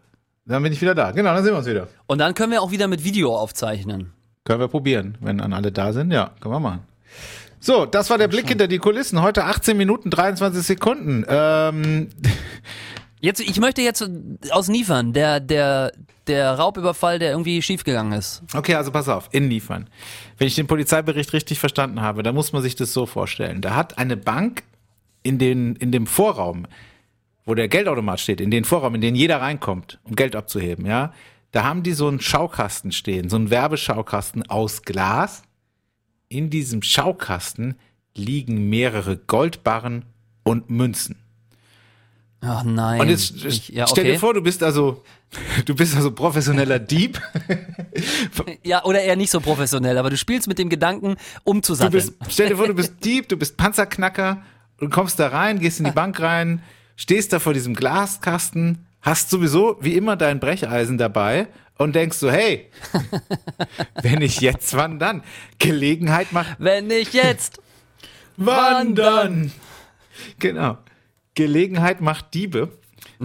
dann 0.45 0.63
bin 0.63 0.73
ich 0.73 0.81
wieder 0.81 0.95
da. 0.95 1.11
Genau, 1.11 1.33
dann 1.33 1.43
sehen 1.43 1.53
wir 1.53 1.57
uns 1.57 1.67
wieder. 1.67 1.87
Und 2.07 2.17
dann 2.17 2.33
können 2.33 2.51
wir 2.51 2.61
auch 2.61 2.71
wieder 2.71 2.87
mit 2.87 3.03
Video 3.03 3.35
aufzeichnen. 3.35 4.13
Können 4.45 4.59
wir 4.59 4.67
probieren, 4.67 5.17
wenn 5.21 5.37
dann 5.37 5.53
alle 5.53 5.71
da 5.71 5.93
sind. 5.93 6.11
Ja, 6.11 6.31
können 6.39 6.53
wir 6.53 6.59
machen. 6.59 6.81
So, 7.59 7.85
das 7.85 8.09
war 8.09 8.17
der 8.17 8.27
Blick 8.27 8.49
hinter 8.49 8.67
die 8.67 8.77
Kulissen. 8.77 9.21
Heute 9.21 9.45
18 9.45 9.77
Minuten 9.77 10.09
23 10.09 10.63
Sekunden. 10.63 11.25
Ähm. 11.29 12.09
Jetzt, 13.21 13.39
ich 13.39 13.57
möchte 13.57 13.81
jetzt 13.81 14.05
aus 14.51 14.67
Niefern, 14.67 15.13
der, 15.13 15.39
der, 15.39 15.93
der 16.27 16.55
Raubüberfall, 16.55 17.19
der 17.19 17.31
irgendwie 17.31 17.61
schiefgegangen 17.61 18.11
ist. 18.11 18.43
Okay, 18.53 18.75
also 18.75 18.91
pass 18.91 19.07
auf, 19.07 19.29
in 19.31 19.47
Niefern. 19.47 19.89
Wenn 20.37 20.47
ich 20.47 20.55
den 20.55 20.67
Polizeibericht 20.67 21.31
richtig 21.31 21.57
verstanden 21.57 22.01
habe, 22.01 22.21
dann 22.21 22.35
muss 22.35 22.51
man 22.51 22.61
sich 22.61 22.75
das 22.75 22.91
so 22.91 23.05
vorstellen. 23.05 23.61
Da 23.61 23.75
hat 23.75 23.97
eine 23.97 24.17
Bank 24.17 24.63
in, 25.21 25.39
den, 25.39 25.77
in 25.77 25.93
dem 25.93 26.05
Vorraum 26.05 26.67
wo 27.45 27.55
der 27.55 27.67
Geldautomat 27.67 28.19
steht, 28.19 28.41
in 28.41 28.51
den 28.51 28.65
Vorraum, 28.65 28.95
in 28.95 29.01
den 29.01 29.15
jeder 29.15 29.41
reinkommt, 29.41 29.99
um 30.03 30.15
Geld 30.15 30.35
abzuheben, 30.35 30.85
ja, 30.85 31.13
da 31.51 31.63
haben 31.63 31.83
die 31.83 31.93
so 31.93 32.07
einen 32.07 32.19
Schaukasten 32.19 32.91
stehen, 32.91 33.29
so 33.29 33.35
einen 33.35 33.49
Werbeschaukasten 33.49 34.49
aus 34.49 34.81
Glas. 34.81 35.43
In 36.27 36.49
diesem 36.49 36.81
Schaukasten 36.81 37.75
liegen 38.15 38.69
mehrere 38.69 39.17
Goldbarren 39.17 40.05
und 40.43 40.69
Münzen. 40.69 41.15
Ach 42.45 42.63
nein. 42.63 42.99
Und 42.99 43.09
jetzt 43.09 43.45
ich, 43.45 43.69
ja, 43.69 43.87
stell 43.87 44.03
dir 44.03 44.19
vor, 44.19 44.33
du 44.33 44.41
bist 44.41 44.63
also, 44.63 45.03
du 45.65 45.75
bist 45.75 45.95
also 45.95 46.11
professioneller 46.11 46.79
Dieb. 46.79 47.21
ja, 48.63 48.83
oder 48.83 49.01
eher 49.01 49.15
nicht 49.15 49.31
so 49.31 49.39
professionell, 49.39 49.97
aber 49.97 50.09
du 50.09 50.17
spielst 50.17 50.47
mit 50.47 50.59
dem 50.59 50.69
Gedanken, 50.69 51.15
umzusatteln. 51.43 51.91
Du 51.91 52.11
bist, 52.11 52.33
stell 52.33 52.49
dir 52.49 52.57
vor, 52.57 52.67
du 52.67 52.73
bist 52.73 52.95
Dieb, 53.03 53.29
du 53.29 53.37
bist 53.37 53.55
Panzerknacker, 53.55 54.41
du 54.77 54.89
kommst 54.89 55.19
da 55.19 55.27
rein, 55.27 55.59
gehst 55.59 55.79
in 55.79 55.85
die 55.85 55.91
Bank 55.91 56.19
rein, 56.19 56.61
stehst 56.95 57.33
da 57.33 57.39
vor 57.39 57.53
diesem 57.53 57.75
Glaskasten, 57.75 58.85
hast 59.01 59.29
sowieso 59.29 59.77
wie 59.81 59.95
immer 59.95 60.15
dein 60.15 60.39
Brecheisen 60.39 60.97
dabei 60.97 61.47
und 61.77 61.95
denkst 61.95 62.17
so, 62.17 62.31
hey, 62.31 62.69
wenn 64.01 64.21
ich 64.21 64.41
jetzt, 64.41 64.75
wann 64.75 64.99
dann? 64.99 65.23
Gelegenheit 65.59 66.31
macht. 66.31 66.55
Wenn 66.59 66.89
ich 66.89 67.13
jetzt, 67.13 67.61
wann 68.37 68.95
dann? 68.95 69.51
Genau. 70.39 70.77
Gelegenheit 71.35 71.99
macht 71.99 72.33
Diebe, 72.33 72.69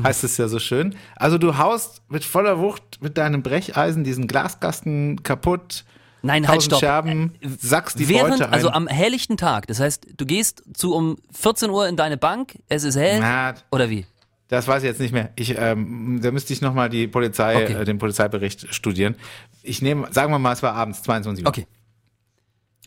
heißt 0.03 0.25
es 0.25 0.37
ja 0.39 0.49
so 0.49 0.59
schön. 0.59 0.95
Also 1.17 1.39
du 1.39 1.59
haust 1.59 2.03
mit 2.09 2.25
voller 2.25 2.59
Wucht 2.59 3.03
mit 3.03 3.19
deinem 3.19 3.43
Brecheisen 3.43 4.03
diesen 4.03 4.27
Glaskasten 4.27 5.23
kaputt, 5.23 5.85
Nein, 6.23 6.49
halt 6.49 6.63
stopp. 6.63 6.81
Scherben, 6.81 7.33
sackst 7.61 7.99
die 7.99 8.09
Während, 8.09 8.31
Beute 8.31 8.47
ein. 8.47 8.53
Also 8.53 8.71
am 8.71 8.89
helllichten 8.89 9.37
Tag. 9.37 9.67
Das 9.69 9.81
heißt, 9.81 10.07
du 10.17 10.27
gehst 10.27 10.63
zu 10.75 10.95
um 10.95 11.17
14 11.33 11.71
Uhr 11.71 11.89
in 11.89 11.97
deine 11.97 12.17
Bank, 12.17 12.59
es 12.69 12.85
ist 12.85 12.97
hell. 12.97 13.21
Na, 13.21 13.55
oder 13.71 13.89
wie? 13.91 14.07
Das 14.49 14.67
weiß 14.67 14.83
ich 14.83 14.89
jetzt 14.89 15.01
nicht 15.01 15.13
mehr. 15.13 15.31
Ich, 15.37 15.57
ähm, 15.59 16.21
da 16.23 16.31
müsste 16.31 16.53
ich 16.53 16.63
nochmal 16.63 16.89
die 16.89 17.07
Polizei, 17.07 17.65
Okay. 17.65 17.83
äh, 17.83 17.85
den 17.85 17.99
Polizeibericht 17.99 18.75
studieren. 18.75 19.15
Ich 19.63 19.83
nehme, 19.83 20.09
sagen 20.13 20.33
wir 20.33 20.39
mal, 20.39 20.53
es 20.53 20.63
war 20.63 20.75
abends, 20.75 21.03
22 21.03 21.45
Uhr. 21.45 21.49
Okay. 21.49 21.67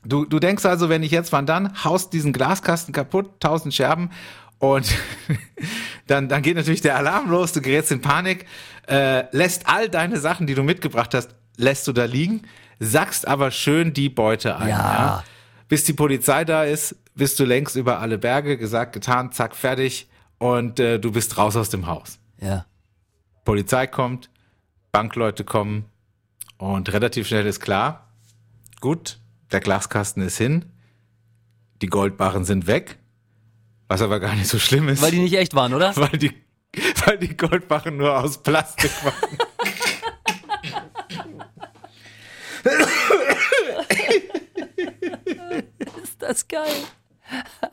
Du, 0.03 0.25
du 0.25 0.39
denkst 0.39 0.65
also, 0.65 0.89
wenn 0.89 1.03
ich 1.03 1.11
jetzt 1.11 1.31
wann 1.31 1.45
dann, 1.45 1.83
haust 1.83 2.13
diesen 2.13 2.33
Glaskasten 2.33 2.93
kaputt, 2.93 3.39
tausend 3.39 3.75
Scherben 3.75 4.09
und 4.57 4.91
dann, 6.07 6.27
dann 6.27 6.41
geht 6.41 6.55
natürlich 6.55 6.81
der 6.81 6.97
Alarm 6.97 7.29
los, 7.29 7.51
du 7.53 7.61
gerätst 7.61 7.91
in 7.91 8.01
Panik, 8.01 8.47
äh, 8.87 9.25
lässt 9.35 9.69
all 9.69 9.87
deine 9.89 10.19
Sachen, 10.19 10.47
die 10.47 10.55
du 10.55 10.63
mitgebracht 10.63 11.13
hast, 11.13 11.35
lässt 11.57 11.87
du 11.87 11.93
da 11.93 12.05
liegen, 12.05 12.41
sackst 12.81 13.27
aber 13.27 13.51
schön 13.51 13.93
die 13.93 14.09
Beute 14.09 14.57
ein. 14.57 14.69
Ja. 14.69 15.23
Bis 15.67 15.83
die 15.85 15.93
Polizei 15.93 16.43
da 16.43 16.63
ist, 16.63 16.95
bist 17.13 17.39
du 17.39 17.45
längst 17.45 17.75
über 17.75 17.99
alle 17.99 18.17
Berge, 18.17 18.57
gesagt, 18.57 18.93
getan, 18.93 19.31
zack, 19.31 19.55
fertig 19.55 20.09
und 20.39 20.79
äh, 20.79 20.99
du 20.99 21.11
bist 21.11 21.37
raus 21.37 21.55
aus 21.55 21.69
dem 21.69 21.85
Haus. 21.85 22.17
Ja. 22.41 22.65
Polizei 23.45 23.85
kommt, 23.85 24.29
Bankleute 24.91 25.43
kommen 25.43 25.85
und 26.57 26.91
relativ 26.91 27.27
schnell 27.27 27.45
ist 27.45 27.59
klar, 27.59 28.07
gut, 28.81 29.19
der 29.51 29.59
Glaskasten 29.59 30.23
ist 30.23 30.37
hin, 30.37 30.65
die 31.83 31.87
Goldbarren 31.87 32.45
sind 32.45 32.65
weg, 32.65 32.97
was 33.87 34.01
aber 34.01 34.19
gar 34.19 34.33
nicht 34.35 34.47
so 34.47 34.57
schlimm 34.57 34.89
ist, 34.89 35.03
Weil 35.03 35.11
die 35.11 35.19
nicht 35.19 35.37
echt 35.37 35.53
waren, 35.53 35.75
oder? 35.75 35.95
weil 35.95 36.17
die, 36.17 36.33
weil 37.05 37.19
die 37.19 37.37
Goldbarren 37.37 37.97
nur 37.97 38.17
aus 38.17 38.41
Plastik 38.41 38.91
waren. 39.05 39.37
Ist 46.21 46.29
das 46.29 46.47
geil. 46.47 46.67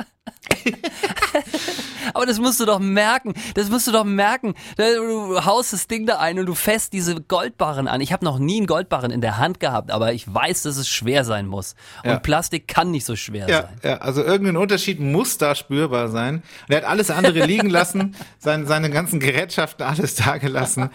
Aber 2.15 2.27
das 2.27 2.39
musst 2.39 2.59
du 2.61 2.65
doch 2.65 2.79
merken. 2.79 3.35
Das 3.55 3.69
musst 3.69 3.87
du 3.87 3.93
doch 3.93 4.05
merken. 4.05 4.55
Du 4.77 5.45
haust 5.45 5.73
das 5.73 5.87
Ding 5.89 6.07
da 6.07 6.19
ein 6.19 6.39
und 6.39 6.47
du 6.47 6.55
fässt 6.55 6.93
diese 6.93 7.21
Goldbarren 7.21 7.87
an. 7.89 8.01
Ich 8.01 8.13
habe 8.13 8.25
noch 8.25 8.39
nie 8.39 8.59
einen 8.59 8.67
Goldbarren 8.67 9.11
in 9.11 9.21
der 9.21 9.37
Hand 9.39 9.61
gehabt, 9.61 9.91
aber 9.91 10.13
ich 10.13 10.33
weiß, 10.33 10.63
dass 10.63 10.77
es 10.77 10.89
schwer 10.89 11.25
sein 11.25 11.47
muss. 11.47 11.75
Und 12.03 12.11
Ja. 12.11 12.19
Plastik 12.19 12.67
kann 12.69 12.91
nicht 12.91 13.05
so 13.05 13.15
schwer 13.17 13.49
Ja, 13.49 13.63
sein. 13.63 13.77
ja, 13.83 13.97
also 13.99 14.23
irgendein 14.23 14.57
Unterschied 14.57 15.01
muss 15.01 15.39
da 15.39 15.55
spürbar 15.55 16.09
sein. 16.09 16.37
Und 16.69 16.75
er 16.75 16.79
hat 16.79 16.85
alles 16.89 17.11
andere 17.11 17.45
liegen 17.45 17.69
lassen, 17.71 18.17
seine, 18.39 18.67
seine 18.67 18.91
ganzen 18.91 19.21
Gerätschaften 19.21 19.85
alles 19.87 20.15
da 20.15 20.39
gelassen 20.39 20.91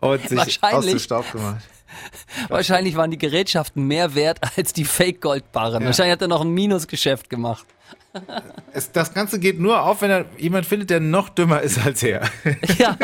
und 0.00 0.28
sich 0.28 0.62
aus 0.62 0.84
dem 0.86 0.98
Staub 0.98 1.30
gemacht. 1.32 1.62
Wahrscheinlich 2.48 2.96
waren 2.96 3.10
die 3.10 3.18
Gerätschaften 3.18 3.86
mehr 3.86 4.14
wert 4.14 4.38
als 4.56 4.72
die 4.72 4.84
Fake-Goldbarren. 4.84 5.82
Ja. 5.82 5.86
Wahrscheinlich 5.86 6.12
hat 6.12 6.22
er 6.22 6.28
noch 6.28 6.42
ein 6.42 6.50
Minusgeschäft 6.50 7.30
gemacht. 7.30 7.66
Es, 8.72 8.92
das 8.92 9.12
Ganze 9.12 9.38
geht 9.38 9.58
nur 9.58 9.82
auf, 9.82 10.02
wenn 10.02 10.10
er 10.10 10.24
jemand 10.38 10.66
findet, 10.66 10.90
der 10.90 11.00
noch 11.00 11.28
dümmer 11.28 11.60
ist 11.60 11.78
als 11.84 12.02
er. 12.02 12.22
Ja. 12.78 12.96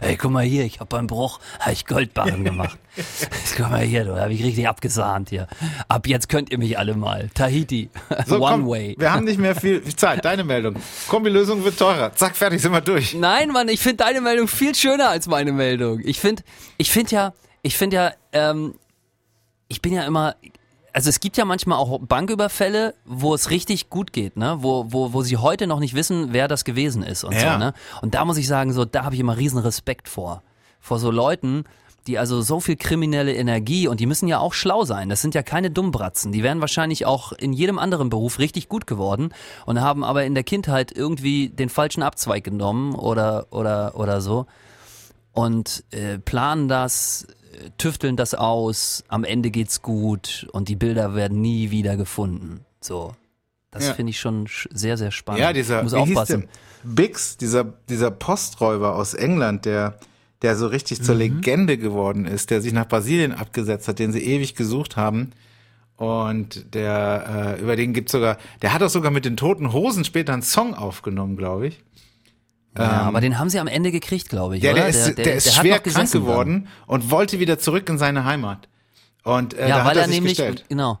Ey, 0.00 0.16
guck 0.16 0.30
mal 0.30 0.44
hier, 0.44 0.64
ich 0.64 0.80
habe 0.80 0.88
beim 0.88 1.06
Bruch 1.06 1.40
hab 1.58 1.72
ich 1.72 1.86
Goldbarren 1.86 2.44
gemacht. 2.44 2.78
guck 3.56 3.70
mal 3.70 3.80
hier, 3.80 4.04
du, 4.04 4.20
hab 4.20 4.30
ich 4.30 4.42
richtig 4.44 4.68
abgesahnt 4.68 5.30
hier. 5.30 5.48
Ab 5.88 6.06
jetzt 6.06 6.28
könnt 6.28 6.50
ihr 6.50 6.58
mich 6.58 6.78
alle 6.78 6.94
mal. 6.94 7.28
Tahiti. 7.34 7.90
So, 8.26 8.36
One 8.36 8.62
komm, 8.62 8.68
way. 8.68 8.94
Wir 8.98 9.12
haben 9.12 9.24
nicht 9.24 9.38
mehr 9.38 9.54
viel 9.54 9.82
Zeit. 9.96 10.24
Deine 10.24 10.44
Meldung. 10.44 10.76
Kombi-Lösung 11.08 11.64
wird 11.64 11.78
teurer. 11.78 12.14
Zack, 12.14 12.36
fertig, 12.36 12.60
sind 12.60 12.72
wir 12.72 12.80
durch. 12.80 13.14
Nein, 13.14 13.50
Mann, 13.50 13.68
ich 13.68 13.80
finde 13.80 14.04
deine 14.04 14.20
Meldung 14.20 14.48
viel 14.48 14.74
schöner 14.74 15.08
als 15.08 15.26
meine 15.26 15.52
Meldung. 15.52 16.00
Ich 16.04 16.20
finde, 16.20 16.42
ich 16.76 16.90
finde 16.90 17.14
ja, 17.14 17.32
ich 17.62 17.76
finde 17.76 17.96
ja, 17.96 18.12
ähm, 18.32 18.74
ich 19.68 19.82
bin 19.82 19.92
ja 19.92 20.02
immer, 20.04 20.34
also 20.92 21.08
es 21.08 21.20
gibt 21.20 21.36
ja 21.36 21.44
manchmal 21.44 21.78
auch 21.78 21.98
Banküberfälle, 22.00 22.94
wo 23.04 23.34
es 23.34 23.50
richtig 23.50 23.90
gut 23.90 24.12
geht, 24.12 24.36
ne? 24.36 24.58
Wo, 24.60 24.86
wo, 24.88 25.12
wo 25.12 25.22
sie 25.22 25.36
heute 25.36 25.66
noch 25.66 25.80
nicht 25.80 25.94
wissen, 25.94 26.32
wer 26.32 26.48
das 26.48 26.64
gewesen 26.64 27.02
ist 27.02 27.24
und 27.24 27.34
Ja. 27.34 27.52
so, 27.52 27.58
ne? 27.58 27.74
Und 28.02 28.14
da 28.14 28.24
muss 28.24 28.36
ich 28.36 28.46
sagen, 28.46 28.72
so, 28.72 28.84
da 28.84 29.04
habe 29.04 29.14
ich 29.14 29.20
immer 29.20 29.36
riesen 29.36 29.58
Respekt 29.58 30.08
vor. 30.08 30.42
Vor 30.80 30.98
so 30.98 31.10
Leuten, 31.10 31.64
die 32.06 32.18
also 32.18 32.40
so 32.40 32.60
viel 32.60 32.76
kriminelle 32.76 33.34
Energie 33.34 33.86
und 33.86 34.00
die 34.00 34.06
müssen 34.06 34.26
ja 34.26 34.38
auch 34.38 34.54
schlau 34.54 34.84
sein. 34.84 35.08
Das 35.10 35.20
sind 35.20 35.34
ja 35.34 35.42
keine 35.42 35.70
Dummbratzen. 35.70 36.32
Die 36.32 36.42
wären 36.42 36.60
wahrscheinlich 36.62 37.04
auch 37.04 37.32
in 37.32 37.52
jedem 37.52 37.78
anderen 37.78 38.08
Beruf 38.08 38.38
richtig 38.38 38.68
gut 38.68 38.86
geworden 38.86 39.34
und 39.66 39.80
haben 39.80 40.02
aber 40.02 40.24
in 40.24 40.34
der 40.34 40.42
Kindheit 40.44 40.92
irgendwie 40.92 41.50
den 41.50 41.68
falschen 41.68 42.02
Abzweig 42.02 42.42
genommen 42.44 42.94
oder 42.94 43.48
oder 43.50 43.94
oder 43.96 44.20
so 44.22 44.46
und 45.32 45.84
äh, 45.90 46.18
planen 46.18 46.68
das, 46.68 47.26
tüfteln 47.78 48.16
das 48.16 48.34
aus. 48.34 49.04
Am 49.08 49.24
Ende 49.24 49.50
geht's 49.50 49.82
gut 49.82 50.48
und 50.52 50.68
die 50.68 50.76
Bilder 50.76 51.14
werden 51.14 51.40
nie 51.40 51.70
wieder 51.70 51.96
gefunden. 51.96 52.60
So, 52.80 53.14
das 53.70 53.86
Ja. 53.86 53.94
finde 53.94 54.10
ich 54.10 54.20
schon 54.20 54.46
sch- 54.46 54.68
sehr 54.72 54.96
sehr 54.96 55.10
spannend. 55.10 55.40
Ja, 55.42 55.52
dieser, 55.52 55.82
muss 55.82 55.92
wie 55.92 55.98
hieß 56.04 56.16
aufpassen. 56.16 56.40
der? 56.42 56.90
Biggs, 56.90 57.36
dieser, 57.36 57.64
dieser 57.88 58.10
Posträuber 58.10 58.96
aus 58.96 59.12
England, 59.14 59.64
der, 59.66 59.98
der 60.42 60.56
so 60.56 60.66
richtig 60.66 61.00
Mhm. 61.00 61.04
zur 61.04 61.14
Legende 61.16 61.76
geworden 61.76 62.24
ist, 62.24 62.50
der 62.50 62.62
sich 62.62 62.72
nach 62.72 62.88
Brasilien 62.88 63.32
abgesetzt 63.32 63.86
hat, 63.88 63.98
den 63.98 64.12
sie 64.12 64.24
ewig 64.24 64.54
gesucht 64.54 64.96
haben. 64.96 65.32
Und 65.96 66.72
der, 66.74 67.56
äh, 67.58 67.60
über 67.60 67.76
den 67.76 67.92
gibt's 67.92 68.12
sogar, 68.12 68.38
der 68.62 68.72
hat 68.72 68.82
auch 68.82 68.88
sogar 68.88 69.10
mit 69.10 69.26
den 69.26 69.36
toten 69.36 69.72
Hosen 69.74 70.04
später 70.06 70.32
einen 70.32 70.40
Song 70.42 70.74
aufgenommen, 70.74 71.36
glaube 71.36 71.66
ich. 71.68 71.82
Ja, 72.76 73.02
aber 73.02 73.20
den 73.20 73.38
haben 73.38 73.50
sie 73.50 73.58
am 73.58 73.66
Ende 73.66 73.90
gekriegt, 73.90 74.28
glaube 74.28 74.56
ich. 74.56 74.62
Ja, 74.62 74.72
oder? 74.72 74.82
der 74.82 74.88
ist, 74.90 75.18
der, 75.18 75.34
ist 75.34 75.46
hat 75.56 75.64
schwer 75.64 75.76
noch 75.76 75.82
krank 75.92 76.10
geworden 76.12 76.68
und 76.86 77.10
wollte 77.10 77.40
wieder 77.40 77.58
zurück 77.58 77.88
in 77.88 77.98
seine 77.98 78.24
Heimat. 78.24 78.68
Und 79.24 79.54
äh, 79.54 79.58
Dann. 79.58 79.68
da 79.68 79.76
Ja, 79.78 79.84
hat 79.84 79.90
weil 79.90 79.96
er 79.96 80.02
er 80.02 80.06
sich 80.08 80.14
nämlich 80.14 80.36
gestellt. 80.36 80.64
genau. 80.68 81.00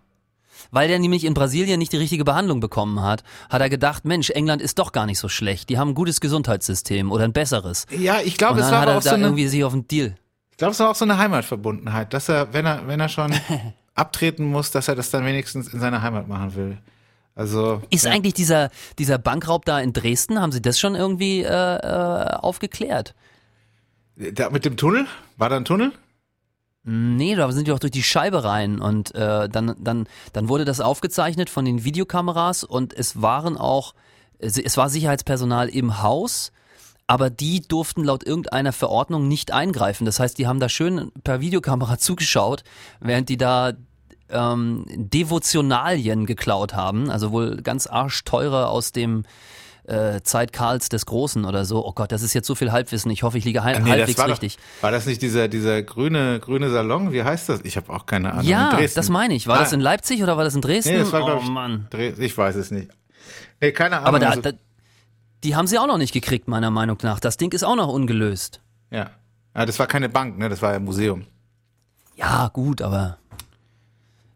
Weil 0.72 0.88
der 0.88 0.98
nämlich 0.98 1.24
in 1.24 1.34
Brasilien 1.34 1.78
nicht 1.78 1.92
die 1.92 1.96
richtige 1.96 2.24
Behandlung 2.24 2.60
bekommen 2.60 3.02
hat, 3.02 3.24
hat 3.48 3.60
er 3.60 3.68
gedacht, 3.70 4.04
Mensch, 4.04 4.30
England 4.30 4.62
ist 4.62 4.78
doch 4.78 4.92
gar 4.92 5.06
nicht 5.06 5.18
so 5.18 5.28
schlecht. 5.28 5.68
Die 5.68 5.78
haben 5.78 5.90
ein 5.90 5.94
gutes 5.94 6.20
Gesundheitssystem 6.20 7.10
oder 7.10 7.24
ein 7.24 7.32
besseres. 7.32 7.86
Ja, 7.96 8.18
ich 8.22 8.36
glaube, 8.36 8.60
es 8.60 8.66
dann 8.66 8.72
war 8.72 8.80
hat 8.82 8.88
aber 8.88 8.92
er 8.94 8.98
auch 8.98 9.02
so 9.02 9.10
eine, 9.10 9.24
irgendwie 9.24 9.48
sich 9.48 9.64
auf 9.64 9.72
den 9.72 9.88
Deal. 9.88 10.14
ich 10.50 10.56
glaube, 10.58 10.72
es 10.72 10.78
war 10.80 10.90
auch 10.90 10.94
so 10.94 11.04
eine 11.04 11.18
Heimatverbundenheit, 11.18 12.12
dass 12.14 12.28
er, 12.28 12.52
wenn 12.52 12.66
er, 12.66 12.86
wenn 12.86 13.00
er 13.00 13.08
schon 13.08 13.32
abtreten 13.94 14.44
muss, 14.46 14.70
dass 14.70 14.86
er 14.88 14.94
das 14.94 15.10
dann 15.10 15.24
wenigstens 15.24 15.68
in 15.72 15.80
seiner 15.80 16.02
Heimat 16.02 16.28
machen 16.28 16.54
will. 16.54 16.78
Also 17.40 17.80
Ist 17.88 18.06
eigentlich 18.06 18.34
dieser, 18.34 18.68
dieser 18.98 19.16
Bankraub 19.16 19.64
da 19.64 19.80
in 19.80 19.94
Dresden, 19.94 20.42
haben 20.42 20.52
sie 20.52 20.60
das 20.60 20.78
schon 20.78 20.94
irgendwie 20.94 21.40
äh, 21.40 21.46
äh, 21.46 22.34
aufgeklärt? 22.34 23.14
da, 24.16 24.50
mit 24.50 24.66
dem 24.66 24.76
Tunnel? 24.76 25.06
War 25.38 25.48
da 25.48 25.56
ein 25.56 25.64
Tunnel? 25.64 25.90
Nee, 26.82 27.34
da 27.36 27.50
sind 27.50 27.66
die 27.66 27.72
auch 27.72 27.78
durch 27.78 27.92
die 27.92 28.02
Scheibe 28.02 28.44
rein 28.44 28.78
und 28.78 29.14
äh, 29.14 29.48
dann, 29.48 29.74
dann, 29.78 30.06
dann 30.34 30.48
wurde 30.50 30.66
das 30.66 30.82
aufgezeichnet 30.82 31.48
von 31.48 31.64
den 31.64 31.82
Videokameras 31.82 32.62
und 32.62 32.92
es 32.92 33.22
waren 33.22 33.56
auch, 33.56 33.94
es 34.38 34.76
war 34.76 34.90
Sicherheitspersonal 34.90 35.70
im 35.70 36.02
Haus, 36.02 36.52
aber 37.06 37.30
die 37.30 37.62
durften 37.62 38.04
laut 38.04 38.22
irgendeiner 38.22 38.74
Verordnung 38.74 39.28
nicht 39.28 39.50
eingreifen. 39.50 40.04
Das 40.04 40.20
heißt, 40.20 40.36
die 40.36 40.46
haben 40.46 40.60
da 40.60 40.68
schön 40.68 41.10
per 41.24 41.40
Videokamera 41.40 41.96
zugeschaut, 41.98 42.64
während 43.00 43.30
die 43.30 43.38
da 43.38 43.72
ähm, 44.32 44.84
Devotionalien 44.88 46.26
geklaut 46.26 46.74
haben, 46.74 47.10
also 47.10 47.32
wohl 47.32 47.56
ganz 47.62 47.86
arschteure 47.86 48.68
aus 48.68 48.92
dem 48.92 49.24
äh, 49.84 50.20
Zeit 50.22 50.52
Karls 50.52 50.88
des 50.88 51.06
Großen 51.06 51.44
oder 51.44 51.64
so. 51.64 51.84
Oh 51.84 51.92
Gott, 51.92 52.12
das 52.12 52.22
ist 52.22 52.34
jetzt 52.34 52.46
so 52.46 52.54
viel 52.54 52.70
Halbwissen. 52.70 53.10
Ich 53.10 53.22
hoffe, 53.22 53.38
ich 53.38 53.44
liege 53.44 53.64
hal 53.64 53.80
Nee, 53.82 53.90
halbwegs 53.90 54.18
war, 54.18 54.28
richtig. 54.28 54.56
Doch, 54.56 54.82
war 54.84 54.90
das 54.92 55.06
nicht 55.06 55.20
dieser, 55.22 55.48
dieser 55.48 55.82
grüne, 55.82 56.38
grüne 56.38 56.70
Salon? 56.70 57.12
Wie 57.12 57.22
heißt 57.24 57.48
das? 57.48 57.60
Ich 57.64 57.76
habe 57.76 57.92
auch 57.92 58.06
keine 58.06 58.32
Ahnung. 58.32 58.44
Ja, 58.44 58.78
das 58.94 59.08
meine 59.08 59.34
ich. 59.34 59.46
War 59.48 59.58
das 59.58 59.72
Ah. 59.72 59.74
in 59.74 59.80
Leipzig 59.80 60.22
oder 60.22 60.36
war 60.36 60.44
das 60.44 60.54
in 60.54 60.60
Dresden? 60.60 60.92
Nee, 60.92 60.98
das 61.00 61.12
war, 61.12 61.24
oh 61.24 61.40
ich, 61.42 61.48
Mann. 61.48 61.88
Dres- 61.90 62.18
ich 62.18 62.36
weiß 62.36 62.54
es 62.56 62.70
nicht. 62.70 62.90
Nee, 63.60 63.72
keine 63.72 63.96
Ahnung. 63.96 64.06
Aber 64.08 64.18
da, 64.20 64.28
also, 64.30 64.42
da, 64.42 64.52
die 65.42 65.56
haben 65.56 65.66
sie 65.66 65.78
auch 65.78 65.86
noch 65.86 65.98
nicht 65.98 66.12
gekriegt, 66.12 66.46
meiner 66.46 66.70
Meinung 66.70 66.98
nach. 67.02 67.18
Das 67.18 67.36
Ding 67.36 67.50
ist 67.52 67.64
auch 67.64 67.76
noch 67.76 67.88
ungelöst. 67.88 68.60
ja. 68.90 69.10
ja, 69.56 69.66
das 69.66 69.78
war 69.78 69.86
keine 69.88 70.08
Bank, 70.08 70.38
ne? 70.38 70.48
Das 70.48 70.62
war 70.62 70.72
ein 70.72 70.84
Museum. 70.84 71.24
Ja, 72.16 72.48
gut, 72.52 72.82
aber 72.82 73.16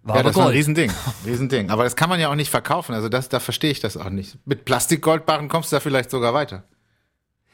war 0.04 0.16
ja, 0.16 0.20
aber 0.20 0.28
das 0.30 0.36
war 0.36 0.42
ein 0.42 0.46
Gold. 0.46 0.56
Riesending. 0.56 0.92
Riesending. 1.26 1.70
Aber 1.70 1.84
das 1.84 1.96
kann 1.96 2.08
man 2.08 2.20
ja 2.20 2.28
auch 2.30 2.34
nicht 2.34 2.50
verkaufen. 2.50 2.94
Also 2.94 3.08
das, 3.08 3.28
da 3.28 3.40
verstehe 3.40 3.70
ich 3.70 3.80
das 3.80 3.96
auch 3.96 4.10
nicht. 4.10 4.38
Mit 4.44 4.64
Plastikgoldbarren 4.64 5.48
kommst 5.48 5.72
du 5.72 5.76
da 5.76 5.80
vielleicht 5.80 6.10
sogar 6.10 6.34
weiter. 6.34 6.64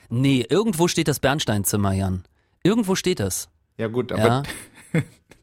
Nee, 0.09 0.45
irgendwo 0.49 0.89
steht 0.89 1.07
das 1.09 1.21
Bernsteinzimmer, 1.21 1.93
Jan. 1.93 2.25
Irgendwo 2.65 2.97
steht 2.97 3.21
das. 3.21 3.49
Ja, 3.79 3.87
gut, 3.87 4.13
aber 4.13 4.23
Ja. 4.23 4.43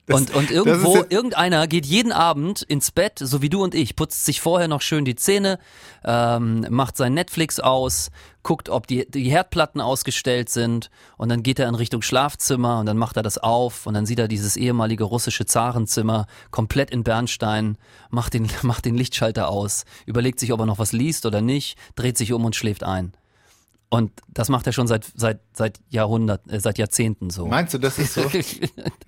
und, 0.09 0.33
und 0.33 0.51
irgendwo, 0.51 1.03
irgendeiner 1.09 1.67
geht 1.67 1.85
jeden 1.85 2.13
Abend 2.13 2.61
ins 2.61 2.91
Bett, 2.91 3.19
so 3.19 3.41
wie 3.41 3.49
du 3.49 3.61
und 3.61 3.75
ich, 3.75 3.95
putzt 3.95 4.25
sich 4.25 4.39
vorher 4.39 4.67
noch 4.67 4.81
schön 4.81 5.03
die 5.03 5.15
Zähne, 5.15 5.59
ähm, 6.05 6.65
macht 6.69 6.95
sein 6.95 7.13
Netflix 7.13 7.59
aus, 7.59 8.09
guckt, 8.41 8.69
ob 8.69 8.87
die, 8.87 9.09
die 9.09 9.29
Herdplatten 9.29 9.81
ausgestellt 9.81 10.49
sind 10.49 10.89
und 11.17 11.27
dann 11.27 11.43
geht 11.43 11.59
er 11.59 11.67
in 11.67 11.75
Richtung 11.75 12.01
Schlafzimmer 12.01 12.79
und 12.79 12.85
dann 12.85 12.97
macht 12.97 13.17
er 13.17 13.23
das 13.23 13.37
auf 13.37 13.85
und 13.85 13.95
dann 13.95 14.05
sieht 14.05 14.19
er 14.19 14.29
dieses 14.29 14.55
ehemalige 14.55 15.03
russische 15.03 15.45
Zarenzimmer 15.45 16.25
komplett 16.51 16.89
in 16.91 17.03
Bernstein, 17.03 17.77
macht 18.09 18.33
den, 18.33 18.47
macht 18.61 18.85
den 18.85 18.95
Lichtschalter 18.95 19.49
aus, 19.49 19.83
überlegt 20.05 20.39
sich, 20.39 20.53
ob 20.53 20.61
er 20.61 20.65
noch 20.65 20.79
was 20.79 20.93
liest 20.93 21.25
oder 21.25 21.41
nicht, 21.41 21.77
dreht 21.95 22.17
sich 22.17 22.31
um 22.31 22.45
und 22.45 22.55
schläft 22.55 22.83
ein. 22.83 23.11
Und 23.89 24.11
das 24.27 24.49
macht 24.49 24.67
er 24.67 24.73
schon 24.73 24.87
seit, 24.87 25.05
seit, 25.15 25.39
seit 25.53 25.79
Jahrhunderten, 25.89 26.51
äh, 26.51 26.59
seit 26.59 26.77
Jahrzehnten 26.77 27.29
so. 27.29 27.47
meinst 27.47 27.73
du, 27.73 27.77
das 27.77 27.97
ist 27.97 28.13
so? 28.13 28.21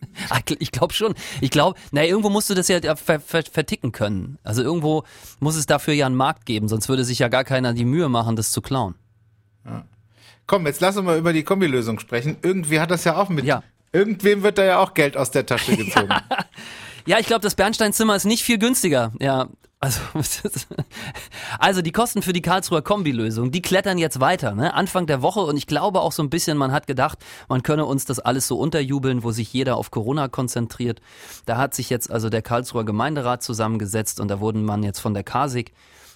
Ich 0.60 0.71
glaube 0.71 0.93
schon. 0.93 1.15
Ich 1.41 1.49
glaube, 1.49 1.79
na 1.91 2.03
irgendwo 2.03 2.29
musst 2.29 2.49
du 2.49 2.53
das 2.53 2.67
ja 2.67 2.79
ver, 2.95 3.19
ver, 3.19 3.43
verticken 3.43 3.91
können. 3.91 4.38
Also 4.43 4.62
irgendwo 4.62 5.03
muss 5.39 5.55
es 5.55 5.65
dafür 5.65 5.93
ja 5.93 6.05
einen 6.05 6.15
Markt 6.15 6.45
geben, 6.45 6.67
sonst 6.67 6.89
würde 6.89 7.03
sich 7.03 7.19
ja 7.19 7.27
gar 7.27 7.43
keiner 7.43 7.73
die 7.73 7.86
Mühe 7.86 8.10
machen, 8.10 8.36
das 8.36 8.51
zu 8.51 8.62
klauen. 8.62 8.95
Komm, 10.47 10.65
jetzt 10.65 10.82
lass 10.82 10.97
uns 10.97 11.05
mal 11.05 11.17
über 11.17 11.32
die 11.32 11.43
Kombilösung 11.43 11.99
sprechen. 11.99 12.38
Irgendwie 12.41 12.79
hat 12.79 12.89
das 12.89 13.03
ja 13.03 13.17
auch 13.17 13.29
mit. 13.29 13.45
Ja. 13.45 13.63
Irgendwem 13.91 14.41
wird 14.43 14.58
da 14.58 14.65
ja 14.65 14.79
auch 14.79 14.93
Geld 14.93 15.15
aus 15.15 15.32
der 15.32 15.45
Tasche 15.45 15.77
gezogen. 15.77 16.10
ja, 17.05 17.19
ich 17.19 17.27
glaube, 17.27 17.41
das 17.41 17.55
Bernsteinzimmer 17.55 18.15
ist 18.15 18.25
nicht 18.25 18.43
viel 18.43 18.58
günstiger. 18.58 19.12
Ja, 19.19 19.47
also, 19.82 20.02
also 21.60 21.82
die 21.82 21.94
Kosten 21.94 22.22
für 22.22 22.34
die 22.34 22.42
Karlsruher 22.42 22.82
Kombilösung, 22.82 23.52
die 23.52 23.62
klettern 23.62 23.98
jetzt 23.98 24.20
weiter. 24.20 24.54
Ne? 24.54 24.74
Anfang 24.74 25.08
der 25.08 25.22
Woche 25.22 25.39
und 25.39 25.56
ich 25.56 25.68
glaube 25.68 26.02
auch 26.02 26.12
so 26.12 26.22
ein 26.22 26.30
bisschen, 26.30 26.58
man 26.58 26.74
hat 26.74 26.86
gedacht, 26.86 27.20
man 27.48 27.63
könne 27.63 27.86
uns 27.86 28.04
das 28.04 28.20
alles 28.20 28.48
so 28.48 28.60
unterjubeln, 28.60 29.24
wo 29.24 29.32
sich 29.32 29.54
jeder 29.54 29.78
auf 29.78 29.89
Corona 29.89 30.28
konzentriert. 30.28 31.00
Da 31.46 31.58
hat 31.58 31.74
sich 31.74 31.89
jetzt 31.89 32.12
also 32.12 32.30
der 32.30 32.42
Karlsruher 32.42 32.84
Gemeinderat 32.84 33.42
zusammengesetzt 33.42 34.20
und 34.20 34.28
da 34.28 34.42
wurden 34.42 34.65
man 34.65 34.84
jetzt 34.84 35.00
von 35.00 35.13
der 35.13 35.24
Kasik 35.24 35.72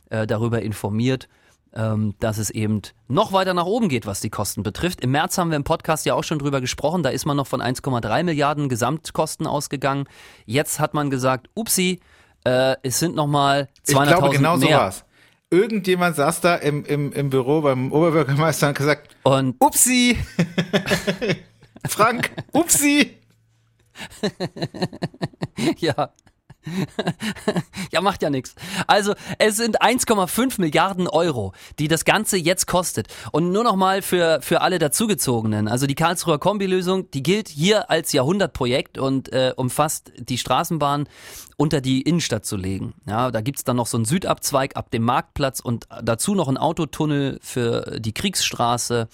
äh, 0.10 0.28
darüber 0.28 0.62
informiert, 0.62 1.30
ähm, 1.74 2.16
dass 2.20 2.40
es 2.40 2.50
eben 2.50 2.82
noch 3.08 3.32
weiter 3.32 3.54
nach 3.54 3.66
oben 3.66 3.88
geht, 3.88 4.06
was 4.06 4.20
die 4.20 4.30
Kosten 4.30 4.64
betrifft. 4.64 5.00
Im 5.00 5.12
März 5.12 5.38
haben 5.38 5.52
wir 5.52 5.56
im 5.56 5.64
Podcast 5.64 6.06
ja 6.06 6.16
auch 6.16 6.26
schon 6.26 6.40
drüber 6.40 6.60
gesprochen, 6.60 7.02
da 7.02 7.10
ist 7.10 7.26
man 7.26 7.38
noch 7.38 7.48
von 7.48 7.62
1,3 7.62 8.24
Milliarden 8.24 8.68
Gesamtkosten 8.68 9.48
ausgegangen. 9.48 10.06
Jetzt 10.46 10.82
hat 10.82 10.94
man 10.94 11.10
gesagt, 11.10 11.50
upsi, 11.56 12.02
äh, 12.46 12.76
es 12.84 13.00
sind 13.00 13.16
nochmal 13.16 13.70
200.000 13.88 14.02
Ich 14.04 14.08
glaube, 14.08 14.30
genau 14.30 14.58
mehr. 14.58 14.68
so 14.68 14.74
war's. 14.74 15.06
Irgendjemand 15.50 16.16
saß 16.16 16.42
da 16.42 16.56
im, 16.56 16.84
im, 16.86 17.14
im 17.14 17.30
Büro 17.30 17.62
beim 17.62 17.92
Oberbürgermeister 17.92 18.70
und 18.70 18.78
gesagt, 18.78 19.16
und 19.24 19.56
Upsi! 19.60 20.18
Frank, 21.88 22.32
Upsi! 22.54 23.18
ja. 25.78 26.12
ja, 27.92 28.02
macht 28.02 28.22
ja 28.22 28.30
nichts. 28.30 28.56
Also, 28.88 29.14
es 29.40 29.58
sind 29.58 29.82
1,5 29.82 30.60
Milliarden 30.60 31.08
Euro, 31.08 31.54
die 31.80 31.88
das 31.88 32.06
Ganze 32.06 32.38
jetzt 32.38 32.68
kostet. 32.68 33.08
Und 33.32 33.52
nur 33.52 33.64
nochmal 33.64 34.02
für, 34.02 34.40
für 34.42 34.62
alle 34.62 34.80
Dazugezogenen. 34.80 35.68
Also 35.68 35.88
die 35.88 35.96
Karlsruher 35.96 36.40
Kombilösung, 36.40 37.10
die 37.12 37.24
gilt 37.24 37.50
hier 37.50 37.90
als 37.90 38.12
Jahrhundertprojekt 38.12 38.98
und 38.98 39.32
äh, 39.32 39.54
umfasst 39.56 40.12
die 40.18 40.38
Straßenbahn 40.38 41.08
unter 41.58 41.82
die 41.82 42.02
Innenstadt 42.02 42.46
zu 42.46 42.58
legen. 42.58 42.94
Ja, 43.08 43.32
da 43.32 43.42
gibt's 43.42 43.64
dann 43.64 43.78
noch 43.78 43.88
so 43.88 43.98
einen 43.98 44.06
Südabzweig 44.06 44.76
ab 44.76 44.92
dem 44.92 45.04
Marktplatz 45.04 45.60
und 45.60 45.88
dazu 46.02 46.36
noch 46.36 46.48
einen 46.48 46.58
Autotunnel 46.58 47.40
für 47.42 48.00
die 48.00 48.14
Kriegsstraße. 48.14 49.08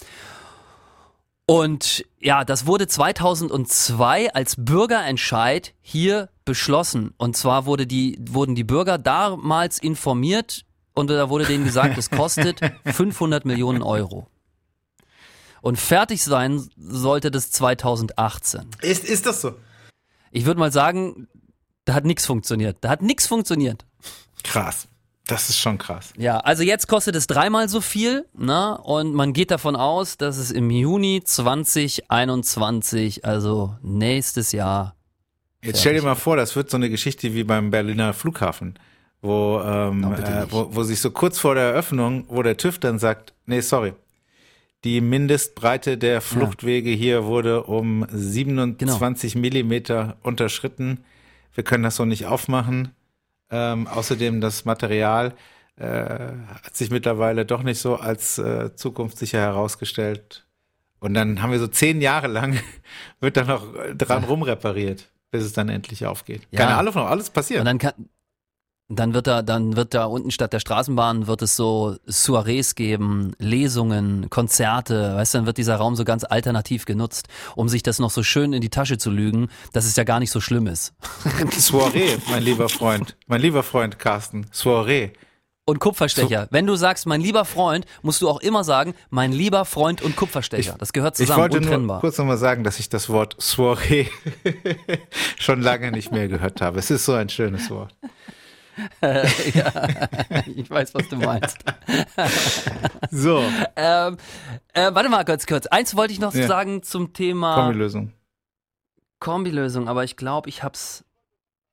Und 1.49 2.05
ja, 2.19 2.45
das 2.45 2.67
wurde 2.67 2.85
2002 2.87 4.35
als 4.35 4.53
Bürgerentscheid 4.55 5.73
hier 5.81 6.29
beschlossen. 6.45 7.15
Und 7.17 7.35
zwar 7.35 7.65
wurde 7.65 7.87
die, 7.87 8.19
wurden 8.21 8.53
die 8.53 8.63
Bürger 8.63 8.99
damals 8.99 9.79
informiert 9.79 10.63
und 10.93 11.09
da 11.09 11.27
wurde 11.31 11.45
denen 11.45 11.63
gesagt, 11.63 11.97
es 11.97 12.11
kostet 12.11 12.59
500 12.85 13.45
Millionen 13.45 13.81
Euro. 13.81 14.27
Und 15.63 15.79
fertig 15.79 16.23
sein 16.23 16.69
sollte 16.77 17.31
das 17.31 17.49
2018. 17.49 18.67
Ist, 18.83 19.05
ist 19.05 19.25
das 19.25 19.41
so? 19.41 19.55
Ich 20.29 20.45
würde 20.45 20.59
mal 20.59 20.71
sagen, 20.71 21.27
da 21.83 21.95
hat 21.95 22.05
nichts 22.05 22.27
funktioniert. 22.27 22.77
Da 22.81 22.89
hat 22.89 23.01
nichts 23.01 23.25
funktioniert. 23.25 23.87
Krass. 24.43 24.87
Das 25.29 25.47
ist 25.47 25.59
schon 25.59 25.77
krass. 25.77 26.11
Ja, 26.17 26.39
also 26.39 26.63
jetzt 26.63 26.87
kostet 26.87 27.15
es 27.15 27.27
dreimal 27.27 27.69
so 27.69 27.81
viel, 27.81 28.25
ne? 28.35 28.75
Und 28.79 29.13
man 29.13 29.31
geht 29.31 29.51
davon 29.51 29.75
aus, 29.75 30.17
dass 30.17 30.37
es 30.37 30.49
im 30.49 30.71
Juni 30.71 31.21
2021, 31.23 33.25
also 33.25 33.75
nächstes 33.83 34.53
Jahr. 34.53 34.95
Jetzt 35.63 35.81
stell 35.81 35.93
dir 35.93 36.01
mal 36.01 36.15
vor, 36.15 36.35
das 36.35 36.55
wird 36.55 36.71
so 36.71 36.77
eine 36.77 36.89
Geschichte 36.89 37.35
wie 37.35 37.43
beim 37.43 37.69
Berliner 37.69 38.13
Flughafen, 38.13 38.79
wo, 39.21 39.61
ähm, 39.63 39.99
no, 39.99 40.13
äh, 40.13 40.47
wo, 40.49 40.73
wo 40.73 40.81
sich 40.81 40.99
so 40.99 41.11
kurz 41.11 41.37
vor 41.37 41.53
der 41.53 41.65
Eröffnung, 41.65 42.25
wo 42.27 42.41
der 42.41 42.57
TÜV 42.57 42.79
dann 42.79 42.97
sagt, 42.97 43.35
nee, 43.45 43.61
sorry, 43.61 43.93
die 44.83 44.99
Mindestbreite 44.99 45.99
der 45.99 46.21
Fluchtwege 46.21 46.89
ja. 46.89 46.95
hier 46.95 47.25
wurde 47.25 47.65
um 47.65 48.03
27 48.09 49.33
genau. 49.33 49.41
Millimeter 49.41 50.17
unterschritten. 50.23 51.03
Wir 51.53 51.63
können 51.63 51.83
das 51.83 51.97
so 51.97 52.05
nicht 52.05 52.25
aufmachen 52.25 52.95
ähm, 53.51 53.87
außerdem 53.87 54.41
das 54.41 54.65
Material 54.65 55.33
äh, 55.75 55.85
hat 56.63 56.75
sich 56.75 56.91
mittlerweile 56.91 57.45
doch 57.45 57.63
nicht 57.63 57.79
so 57.79 57.95
als 57.95 58.37
äh, 58.37 58.75
zukunftssicher 58.75 59.39
herausgestellt. 59.39 60.45
Und 60.99 61.13
dann 61.13 61.41
haben 61.41 61.51
wir 61.51 61.59
so 61.59 61.67
zehn 61.67 62.01
Jahre 62.01 62.27
lang, 62.27 62.59
wird 63.19 63.37
da 63.37 63.45
noch 63.45 63.65
dran 63.95 64.25
rumrepariert, 64.25 65.09
bis 65.31 65.43
es 65.43 65.53
dann 65.53 65.69
endlich 65.69 66.05
aufgeht. 66.05 66.41
Ja. 66.51 66.59
Keine 66.59 66.75
Ahnung, 66.75 66.95
alles 66.97 67.29
passiert. 67.29 67.61
Und 67.61 67.65
dann 67.65 67.77
kann, 67.77 67.93
dann 68.89 69.13
wird 69.13 69.27
da, 69.27 69.43
dann 69.43 69.75
wird 69.75 69.93
da 69.93 70.05
unten 70.05 70.31
statt 70.31 70.51
der 70.51 70.59
Straßenbahn 70.59 71.27
wird 71.27 71.43
es 71.43 71.55
so 71.55 71.95
Soirees 72.07 72.73
geben, 72.73 73.33
Lesungen, 73.37 74.29
Konzerte, 74.31 75.15
weißt 75.15 75.33
du, 75.33 75.37
dann 75.37 75.45
wird 75.45 75.57
dieser 75.57 75.75
Raum 75.75 75.95
so 75.95 76.03
ganz 76.03 76.23
alternativ 76.23 76.85
genutzt, 76.85 77.27
um 77.55 77.69
sich 77.69 77.83
das 77.83 77.99
noch 77.99 78.09
so 78.09 78.23
schön 78.23 78.51
in 78.51 78.61
die 78.61 78.69
Tasche 78.69 78.97
zu 78.97 79.11
lügen, 79.11 79.49
dass 79.73 79.85
es 79.85 79.95
ja 79.95 80.03
gar 80.03 80.19
nicht 80.19 80.31
so 80.31 80.41
schlimm 80.41 80.65
ist. 80.65 80.93
Soiree, 81.51 82.17
mein 82.29 82.41
lieber 82.41 82.67
Freund, 82.67 83.15
mein 83.27 83.41
lieber 83.41 83.61
Freund 83.61 83.99
Carsten, 83.99 84.47
Soiree. 84.51 85.11
Und 85.65 85.77
Kupferstecher. 85.77 86.47
Wenn 86.49 86.65
du 86.65 86.75
sagst, 86.75 87.05
mein 87.05 87.21
lieber 87.21 87.45
Freund, 87.45 87.85
musst 88.01 88.23
du 88.23 88.27
auch 88.27 88.39
immer 88.39 88.63
sagen, 88.63 88.95
mein 89.11 89.31
lieber 89.31 89.65
Freund 89.65 90.01
und 90.01 90.15
Kupferstecher. 90.15 90.75
Das 90.79 90.93
gehört 90.93 91.15
zusammen. 91.15 91.45
Ich 91.45 91.53
wollte 91.53 91.61
nur 91.61 91.99
kurz 91.99 92.17
nochmal 92.17 92.39
sagen, 92.39 92.63
dass 92.63 92.79
ich 92.79 92.89
das 92.89 93.07
Wort 93.07 93.35
Soiree 93.39 94.07
schon 95.37 95.61
lange 95.61 95.91
nicht 95.91 96.11
mehr 96.11 96.27
gehört 96.27 96.61
habe. 96.61 96.79
Es 96.79 96.89
ist 96.89 97.05
so 97.05 97.13
ein 97.13 97.29
schönes 97.29 97.69
Wort. 97.69 97.93
ja, 99.01 99.71
ich 100.55 100.69
weiß, 100.69 100.93
was 100.93 101.07
du 101.09 101.17
meinst. 101.17 101.57
so. 103.11 103.43
Ähm, 103.75 104.17
äh, 104.73 104.93
warte 104.93 105.09
mal 105.09 105.25
kurz, 105.25 105.45
kurz. 105.45 105.67
Eins 105.67 105.95
wollte 105.95 106.13
ich 106.13 106.19
noch 106.19 106.33
ja. 106.33 106.47
sagen 106.47 106.83
zum 106.83 107.13
Thema 107.13 107.55
Kombilösung. 107.55 108.13
Kombilösung, 109.19 109.87
aber 109.87 110.03
ich 110.03 110.15
glaube, 110.15 110.49
ich 110.49 110.63
hab's 110.63 111.03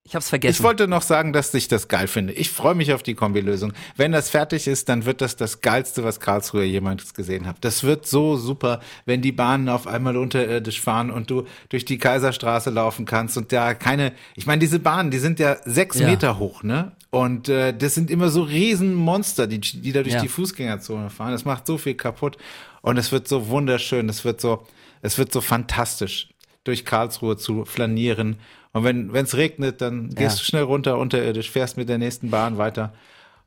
ich 0.06 0.14
hab's 0.14 0.28
vergessen. 0.28 0.60
Ich 0.60 0.62
wollte 0.62 0.86
noch 0.86 1.02
sagen, 1.02 1.32
dass 1.32 1.52
ich 1.52 1.66
das 1.66 1.88
geil 1.88 2.06
finde. 2.06 2.32
Ich 2.32 2.50
freue 2.50 2.76
mich 2.76 2.92
auf 2.92 3.02
die 3.02 3.14
Kombilösung. 3.14 3.72
Wenn 3.96 4.12
das 4.12 4.30
fertig 4.30 4.68
ist, 4.68 4.88
dann 4.88 5.04
wird 5.04 5.20
das 5.20 5.34
das 5.34 5.62
geilste, 5.62 6.04
was 6.04 6.20
Karlsruhe 6.20 6.62
jemals 6.62 7.12
gesehen 7.12 7.44
hat. 7.44 7.56
Das 7.62 7.82
wird 7.82 8.06
so 8.06 8.36
super, 8.36 8.78
wenn 9.04 9.20
die 9.20 9.32
Bahnen 9.32 9.68
auf 9.68 9.88
einmal 9.88 10.16
unterirdisch 10.16 10.80
fahren 10.80 11.10
und 11.10 11.28
du 11.28 11.44
durch 11.70 11.84
die 11.84 11.98
Kaiserstraße 11.98 12.70
laufen 12.70 13.04
kannst 13.04 13.36
und 13.36 13.50
da 13.50 13.74
keine, 13.74 14.12
ich 14.36 14.46
meine, 14.46 14.60
diese 14.60 14.78
Bahnen, 14.78 15.10
die 15.10 15.18
sind 15.18 15.40
ja 15.40 15.56
sechs 15.64 15.98
ja. 15.98 16.06
Meter 16.06 16.38
hoch, 16.38 16.62
ne? 16.62 16.92
Und 17.10 17.48
äh, 17.48 17.76
das 17.76 17.94
sind 17.94 18.08
immer 18.08 18.28
so 18.28 18.42
Riesenmonster, 18.42 19.48
die, 19.48 19.58
die 19.58 19.90
da 19.90 20.02
durch 20.02 20.14
ja. 20.14 20.20
die 20.20 20.28
Fußgängerzone 20.28 21.10
fahren. 21.10 21.32
Das 21.32 21.44
macht 21.44 21.66
so 21.66 21.78
viel 21.78 21.94
kaputt. 21.94 22.36
Und 22.80 22.96
es 22.96 23.10
wird 23.10 23.26
so 23.26 23.48
wunderschön, 23.48 24.08
es 24.08 24.24
wird 24.24 24.40
so, 24.40 24.64
es 25.02 25.18
wird 25.18 25.32
so 25.32 25.40
fantastisch, 25.40 26.28
durch 26.62 26.84
Karlsruhe 26.84 27.36
zu 27.36 27.64
flanieren 27.64 28.36
und 28.76 28.84
wenn 28.84 29.12
es 29.14 29.36
regnet, 29.36 29.80
dann 29.80 30.10
gehst 30.10 30.36
ja. 30.36 30.40
du 30.40 30.44
schnell 30.44 30.62
runter 30.64 30.98
unterirdisch, 30.98 31.50
fährst 31.50 31.76
mit 31.76 31.88
der 31.88 31.98
nächsten 31.98 32.30
Bahn 32.30 32.58
weiter, 32.58 32.92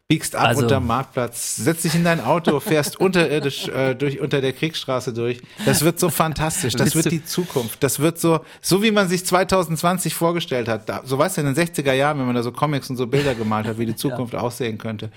biegst 0.08 0.36
ab 0.36 0.48
also, 0.48 0.64
unter 0.64 0.80
Marktplatz, 0.80 1.56
setzt 1.58 1.84
dich 1.84 1.94
in 1.94 2.04
dein 2.04 2.20
Auto, 2.20 2.60
fährst 2.60 3.00
unterirdisch 3.00 3.68
äh, 3.68 3.94
durch 3.94 4.20
unter 4.20 4.42
der 4.42 4.54
Kriegsstraße 4.54 5.14
durch. 5.14 5.42
Das 5.66 5.84
wird 5.84 6.00
so 6.00 6.10
fantastisch. 6.10 6.74
Das 6.74 6.96
wird 6.96 7.12
die 7.12 7.24
Zukunft. 7.24 7.84
Das 7.84 8.00
wird 8.00 8.20
so, 8.20 8.40
so 8.60 8.82
wie 8.82 8.90
man 8.90 9.08
sich 9.08 9.24
2020 9.24 10.16
vorgestellt 10.16 10.68
hat. 10.68 10.90
Da, 10.90 11.02
so 11.06 11.20
weißt 11.20 11.38
du, 11.38 11.42
in 11.42 11.54
den 11.54 11.56
60er 11.56 11.94
Jahren, 11.94 12.18
wenn 12.18 12.26
man 12.26 12.36
da 12.36 12.42
so 12.42 12.52
Comics 12.52 12.90
und 12.90 12.98
so 12.98 13.06
Bilder 13.06 13.36
gemalt 13.36 13.68
hat, 13.68 13.78
wie 13.78 13.86
die 13.86 13.96
Zukunft 13.98 14.34
ja. 14.34 14.40
aussehen 14.40 14.80
könnte. 14.80 15.12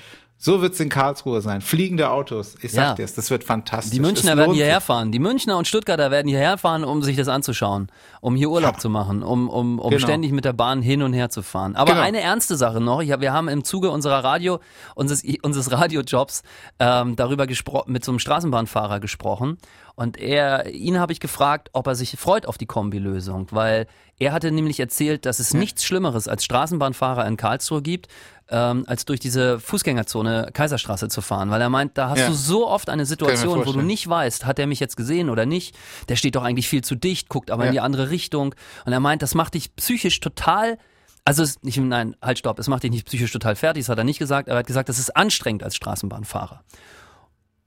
So 0.45 0.61
wird's 0.61 0.81
in 0.81 0.89
Karlsruhe 0.89 1.41
sein. 1.41 1.61
Fliegende 1.61 2.11
Autos. 2.11 2.57
Ich 2.63 2.73
sag 2.73 2.83
ja. 2.83 2.95
dir's, 2.95 3.15
das 3.15 3.31
wird 3.31 3.45
fantastisch. 3.45 3.93
Die 3.93 4.01
Münchner 4.01 4.37
werden 4.37 4.55
hierher 4.55 4.81
fahren. 4.81 5.13
Die 5.13 5.21
Münchner 5.21 5.57
und 5.57 5.69
Stuttgarter 5.69 6.11
werden 6.11 6.27
hierher 6.27 6.59
fahren, 6.59 6.83
um 6.83 7.01
sich 7.01 7.17
das 7.17 7.29
anzuschauen, 7.29 7.87
um 8.21 8.35
hier 8.35 8.51
Urlaub 8.51 8.73
ja. 8.73 8.79
zu 8.81 8.91
machen, 8.91 9.23
um, 9.23 9.49
um, 9.49 9.79
um 9.79 9.91
genau. 9.91 10.03
ständig 10.05 10.33
mit 10.33 10.45
der 10.45 10.53
Bahn 10.53 10.83
hin 10.83 11.03
und 11.03 11.13
her 11.13 11.31
zu 11.31 11.43
fahren. 11.43 11.77
Aber 11.77 11.93
genau. 11.93 12.05
eine 12.05 12.21
ernste 12.21 12.57
Sache 12.57 12.81
noch. 12.81 13.03
Ich 13.03 13.13
wir 13.21 13.33
haben 13.33 13.47
im 13.47 13.63
Zuge 13.63 13.93
unserer 13.93 14.25
Radio, 14.25 14.59
unseres, 14.97 15.23
unseres 15.43 15.71
Radiojobs 15.71 16.43
ähm, 16.81 17.15
darüber 17.15 17.47
gesprochen, 17.47 17.93
mit 17.93 18.05
so 18.05 18.11
einem 18.11 18.19
Straßenbahnfahrer 18.19 18.99
gesprochen. 18.99 19.59
Und 19.95 20.19
er, 20.19 20.71
ihn 20.71 20.99
habe 20.99 21.13
ich 21.13 21.21
gefragt, 21.21 21.71
ob 21.73 21.87
er 21.87 21.95
sich 21.95 22.17
freut 22.19 22.47
auf 22.47 22.59
die 22.59 22.67
Kombilösung, 22.67 23.49
weil 23.51 23.87
er 24.19 24.33
hatte 24.33 24.51
nämlich 24.51 24.81
erzählt, 24.81 25.27
dass 25.27 25.39
es 25.39 25.55
nichts 25.55 25.85
Schlimmeres 25.85 26.29
als 26.29 26.45
Straßenbahnfahrer 26.45 27.27
in 27.27 27.37
Karlsruhe 27.37 27.83
gibt, 27.83 28.09
ähm, 28.49 28.85
als 28.87 29.05
durch 29.05 29.21
diese 29.21 29.59
Fußgängerzone 29.61 30.51
Kaiserstraße 30.53 31.09
zu 31.09 31.21
fahren, 31.21 31.51
weil 31.51 31.61
er 31.61 31.69
meint, 31.69 31.99
da 31.99 32.11
hast 32.11 32.21
ja. 32.21 32.29
du 32.29 32.35
so 32.35 32.69
oft 32.69 32.89
eine 32.89 33.07
Situation, 33.07 33.67
wo 33.67 33.73
du 33.73 33.83
nicht 33.83 34.09
weißt, 34.09 34.47
hat 34.47 34.59
er 34.59 34.67
mich 34.67 34.81
jetzt 34.81 34.97
gesehen 34.97 35.31
oder 35.31 35.47
nicht. 35.47 35.77
Der 36.09 36.17
steht 36.17 36.37
doch 36.37 36.45
eigentlich 36.45 36.69
viel 36.69 36.83
zu 36.83 36.95
dicht, 36.95 37.29
guckt 37.29 37.51
aber 37.51 37.65
ja. 37.65 37.69
in 37.69 37.73
die 37.73 37.81
andere 37.81 38.11
Richtung. 38.11 38.55
Und 38.85 38.93
er 38.93 39.01
meint, 39.01 39.23
das 39.23 39.35
macht 39.35 39.55
dich 39.55 39.75
psychisch 39.77 40.21
total 40.21 40.79
also 41.25 41.45
es, 41.45 41.63
nicht, 41.63 41.79
nein, 41.79 42.17
halt 42.21 42.39
stopp, 42.39 42.59
es 42.59 42.67
macht 42.67 42.83
dich 42.83 42.91
nicht 42.91 43.07
psychisch 43.07 43.31
total 43.31 43.55
fertig, 43.55 43.85
das 43.85 43.89
hat 43.89 43.99
er 43.99 44.03
nicht 44.03 44.19
gesagt, 44.19 44.49
aber 44.49 44.57
er 44.57 44.61
hat 44.61 44.67
gesagt, 44.67 44.89
das 44.89 44.99
ist 44.99 45.17
anstrengend 45.17 45.63
als 45.63 45.77
Straßenbahnfahrer. 45.77 46.65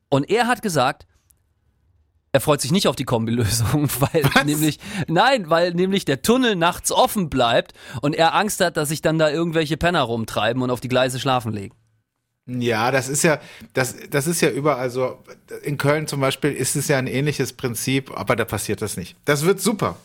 Und 0.09 0.29
er 0.29 0.47
hat 0.47 0.61
gesagt, 0.61 1.05
er 2.35 2.41
freut 2.41 2.59
sich 2.59 2.73
nicht 2.73 2.89
auf 2.89 2.97
die 2.97 3.05
Kombilösung, 3.05 3.87
weil 3.99 4.25
Was? 4.35 4.43
nämlich, 4.43 4.79
nein, 5.07 5.49
weil 5.49 5.73
nämlich 5.73 6.03
der 6.03 6.21
Tunnel 6.21 6.57
nachts 6.57 6.91
offen 6.91 7.29
bleibt 7.29 7.73
und 8.01 8.13
er 8.13 8.35
Angst 8.35 8.59
hat, 8.59 8.75
dass 8.75 8.89
sich 8.89 9.01
dann 9.01 9.17
da 9.17 9.29
irgendwelche 9.29 9.77
Penner 9.77 10.01
rumtreiben 10.01 10.61
und 10.61 10.69
auf 10.69 10.81
die 10.81 10.89
Gleise 10.89 11.17
schlafen 11.17 11.53
legen. 11.53 11.73
Ja, 12.47 12.91
das 12.91 13.09
ist 13.09 13.23
ja, 13.23 13.39
das, 13.73 13.95
das 14.11 14.27
ist 14.27 14.41
ja 14.41 14.49
überall 14.51 14.91
so. 14.91 15.23
In 15.63 15.77
Köln 15.77 16.07
zum 16.07 16.19
Beispiel 16.19 16.51
ist 16.51 16.75
es 16.75 16.89
ja 16.89 16.97
ein 16.97 17.07
ähnliches 17.07 17.53
Prinzip, 17.53 18.11
aber 18.15 18.35
da 18.35 18.45
passiert 18.45 18.83
das 18.83 18.97
nicht. 18.97 19.15
Das 19.25 19.45
wird 19.45 19.61
super. 19.61 19.95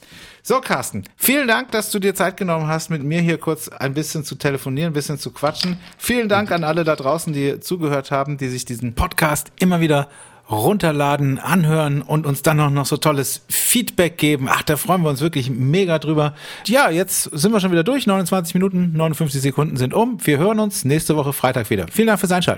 So, 0.42 0.60
Carsten, 0.60 1.04
vielen 1.16 1.48
Dank, 1.48 1.72
dass 1.72 1.90
du 1.90 1.98
dir 1.98 2.14
Zeit 2.14 2.38
genommen 2.38 2.66
hast, 2.66 2.88
mit 2.88 3.02
mir 3.02 3.20
hier 3.20 3.36
kurz 3.36 3.68
ein 3.68 3.92
bisschen 3.92 4.24
zu 4.24 4.36
telefonieren, 4.36 4.92
ein 4.92 4.94
bisschen 4.94 5.18
zu 5.18 5.32
quatschen. 5.32 5.78
Vielen 5.98 6.30
Dank 6.30 6.50
an 6.50 6.64
alle 6.64 6.84
da 6.84 6.96
draußen, 6.96 7.32
die 7.34 7.60
zugehört 7.60 8.10
haben, 8.10 8.38
die 8.38 8.48
sich 8.48 8.64
diesen 8.64 8.94
Podcast 8.94 9.52
immer 9.58 9.80
wieder 9.80 10.08
runterladen, 10.50 11.38
anhören 11.38 12.02
und 12.02 12.26
uns 12.26 12.42
dann 12.42 12.56
noch, 12.56 12.70
noch 12.70 12.86
so 12.86 12.96
tolles 12.96 13.42
Feedback 13.48 14.18
geben. 14.18 14.48
Ach, 14.50 14.62
da 14.62 14.76
freuen 14.76 15.02
wir 15.02 15.10
uns 15.10 15.20
wirklich 15.20 15.50
mega 15.50 15.98
drüber. 15.98 16.34
Ja, 16.66 16.90
jetzt 16.90 17.24
sind 17.24 17.52
wir 17.52 17.60
schon 17.60 17.72
wieder 17.72 17.84
durch. 17.84 18.06
29 18.06 18.54
Minuten, 18.54 18.92
59 18.94 19.40
Sekunden 19.40 19.76
sind 19.76 19.94
um. 19.94 20.18
Wir 20.24 20.38
hören 20.38 20.58
uns 20.58 20.84
nächste 20.84 21.16
Woche 21.16 21.32
Freitag 21.32 21.70
wieder. 21.70 21.86
Vielen 21.90 22.08
Dank 22.08 22.20
fürs 22.20 22.32
Einschalten. 22.32 22.48